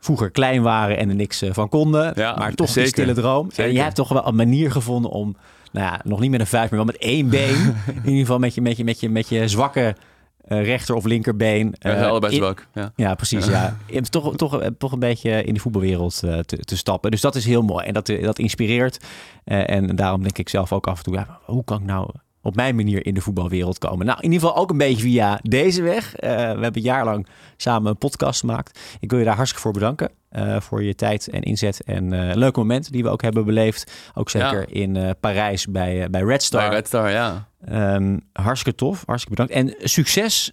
[0.00, 2.12] vroeger klein waren en er niks eh, van konden.
[2.14, 2.82] Ja, maar toch zeker.
[2.82, 3.50] die stille droom.
[3.56, 5.36] En je hebt toch wel een manier gevonden om,
[5.72, 7.56] nou ja, nog niet met een vuist, maar wel met één been.
[7.86, 9.96] in ieder geval met je, met je, met je, met je zwakke
[10.40, 11.70] eh, rechter of linkerbeen.
[11.70, 12.66] we zijn eh, allebei zwak.
[12.74, 12.92] Ja.
[12.96, 13.46] ja, precies.
[13.46, 13.76] Ja.
[14.10, 17.10] Toch, toch, toch een beetje in de voetbalwereld te, te stappen.
[17.10, 17.86] Dus dat is heel mooi.
[17.86, 19.04] En dat, dat inspireert.
[19.44, 22.10] En daarom denk ik zelf ook af en toe, ja, hoe kan ik nou
[22.46, 24.06] op mijn manier in de voetbalwereld komen.
[24.06, 26.12] Nou, in ieder geval ook een beetje via deze weg.
[26.16, 27.26] we hebben een jaar lang
[27.56, 28.80] samen een podcast gemaakt.
[29.00, 30.10] Ik wil je daar hartstikke voor bedanken.
[30.58, 33.92] voor je tijd en inzet en leuke momenten die we ook hebben beleefd.
[34.14, 36.68] Ook zeker in Parijs bij, bij Red Star.
[36.68, 37.48] Bij Red Star, ja.
[37.94, 39.80] Um, hartstikke tof, hartstikke bedankt.
[39.80, 40.52] En succes.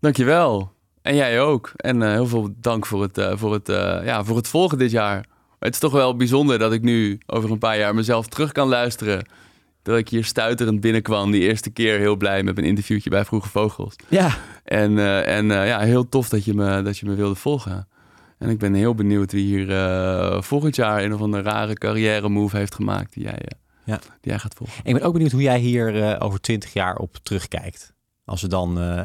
[0.00, 0.72] Dankjewel.
[1.02, 1.72] En jij ook.
[1.76, 3.66] En heel veel dank voor het, voor, het,
[4.04, 5.24] ja, voor het volgen dit jaar.
[5.58, 8.68] Het is toch wel bijzonder dat ik nu over een paar jaar mezelf terug kan
[8.68, 9.26] luisteren.
[9.82, 13.48] Dat ik hier stuiterend binnenkwam die eerste keer heel blij met mijn interviewtje bij Vroege
[13.48, 13.96] Vogels.
[14.08, 14.38] Ja.
[14.64, 17.88] En, uh, en uh, ja, heel tof dat je, me, dat je me wilde volgen.
[18.38, 22.28] En ik ben heel benieuwd wie hier uh, volgend jaar een of andere rare carrière
[22.28, 23.42] move heeft gemaakt die jij,
[23.84, 23.96] ja.
[23.96, 24.80] die jij gaat volgen.
[24.84, 27.92] Ik ben ook benieuwd hoe jij hier over twintig jaar op terugkijkt.
[28.28, 29.00] Als, er dan, uh,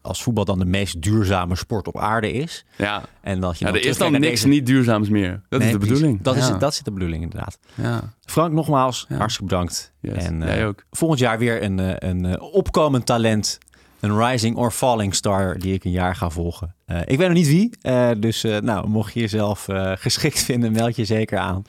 [0.00, 2.64] als voetbal dan de meest duurzame sport op aarde is.
[2.76, 5.42] Ja, en dat je ja er is dan niks niet duurzaams meer.
[5.48, 6.22] Dat is de bedoeling.
[6.22, 7.58] Dat, is, dat is de bedoeling inderdaad.
[7.74, 8.00] Ja.
[8.20, 9.92] Frank, nogmaals, hartstikke bedankt.
[10.00, 10.84] Yes, en uh, ook.
[10.90, 13.58] volgend jaar weer een, een opkomend talent.
[14.00, 16.74] Een rising or falling star die ik een jaar ga volgen.
[16.86, 17.70] Uh, ik weet nog niet wie.
[18.18, 19.66] dus nou, mocht je jezelf
[20.04, 21.62] geschikt vinden, meld je zeker aan.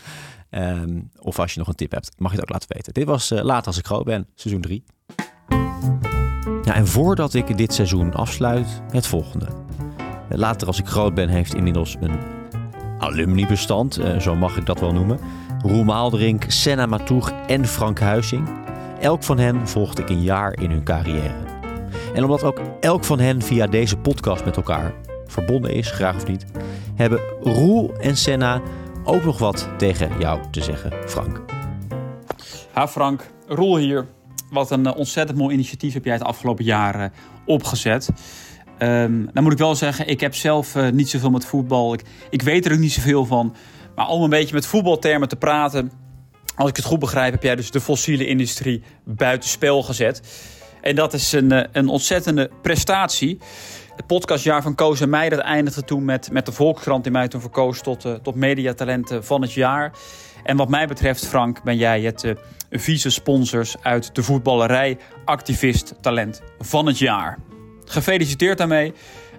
[0.51, 2.93] Um, of als je nog een tip hebt, mag je het ook laten weten.
[2.93, 4.83] Dit was Later als ik groot ben, seizoen 3.
[6.73, 9.47] En voordat ik dit seizoen afsluit, het volgende.
[10.29, 12.19] Later als ik groot ben heeft inmiddels een
[12.99, 15.19] alumnibestand, eh, zo mag ik dat wel noemen.
[15.61, 18.49] Roel Maalderink, Senna Matoeg en Frank Huizing.
[18.99, 21.35] Elk van hen volgde ik een jaar in hun carrière.
[22.13, 24.93] En omdat ook elk van hen via deze podcast met elkaar
[25.25, 26.45] verbonden is, graag of niet,
[26.95, 28.61] hebben Roel en Senna
[29.03, 31.41] ook nog wat tegen jou te zeggen, Frank.
[32.71, 34.07] Ha Frank, Roel hier.
[34.51, 37.09] Wat een eh, ontzettend mooi initiatief heb jij het afgelopen jaar eh,
[37.45, 38.09] opgezet.
[38.79, 41.93] Um, dan moet ik wel zeggen, ik heb zelf uh, niet zoveel met voetbal.
[41.93, 43.55] Ik, ik weet er ook niet zoveel van.
[43.95, 45.91] Maar om een beetje met voetbaltermen te praten...
[46.55, 50.21] als ik het goed begrijp, heb jij dus de fossiele industrie buitenspel gezet.
[50.81, 53.37] En dat is een, een ontzettende prestatie.
[53.95, 57.03] Het podcastjaar van Koos en mij dat eindigde toen met, met de Volkskrant...
[57.03, 59.91] die mij toen verkoos tot, uh, tot mediatalenten van het jaar.
[60.43, 62.35] En wat mij betreft, Frank, ben jij het uh,
[62.71, 67.37] vice-sponsors uit de voetballerij activist talent van het jaar.
[67.85, 68.93] Gefeliciteerd daarmee.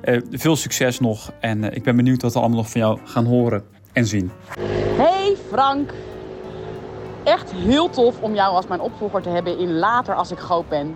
[0.04, 1.32] Uh, veel succes nog.
[1.40, 4.30] En uh, ik ben benieuwd wat we allemaal nog van jou gaan horen en zien.
[4.96, 5.92] Hey Frank.
[7.24, 10.68] Echt heel tof om jou als mijn opvolger te hebben in later als ik groot
[10.68, 10.94] ben.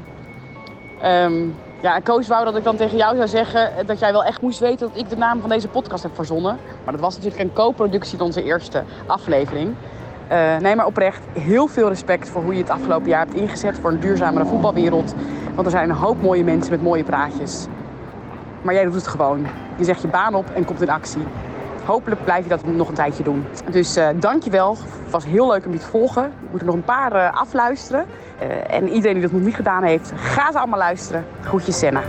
[1.05, 4.41] Um, ja, Koos wou dat ik dan tegen jou zou zeggen dat jij wel echt
[4.41, 6.59] moest weten dat ik de naam van deze podcast heb verzonnen.
[6.85, 9.75] Maar dat was natuurlijk een co-productie van onze eerste aflevering.
[10.33, 13.79] Uh, nee, maar oprecht heel veel respect voor hoe je het afgelopen jaar hebt ingezet
[13.79, 15.15] voor een duurzamere voetbalwereld.
[15.55, 17.67] Want er zijn een hoop mooie mensen met mooie praatjes.
[18.63, 19.47] Maar jij doet het gewoon.
[19.77, 21.23] Je zegt je baan op en komt in actie.
[21.85, 23.47] Hopelijk blijf je dat nog een tijdje doen.
[23.71, 24.77] Dus uh, dankjewel.
[25.03, 26.23] Het was heel leuk om je te volgen.
[26.23, 28.05] We moeten nog een paar uh, afluisteren.
[28.69, 31.25] En iedereen die dat nog niet gedaan heeft, ga ze allemaal luisteren.
[31.41, 32.03] Groetjes Senna.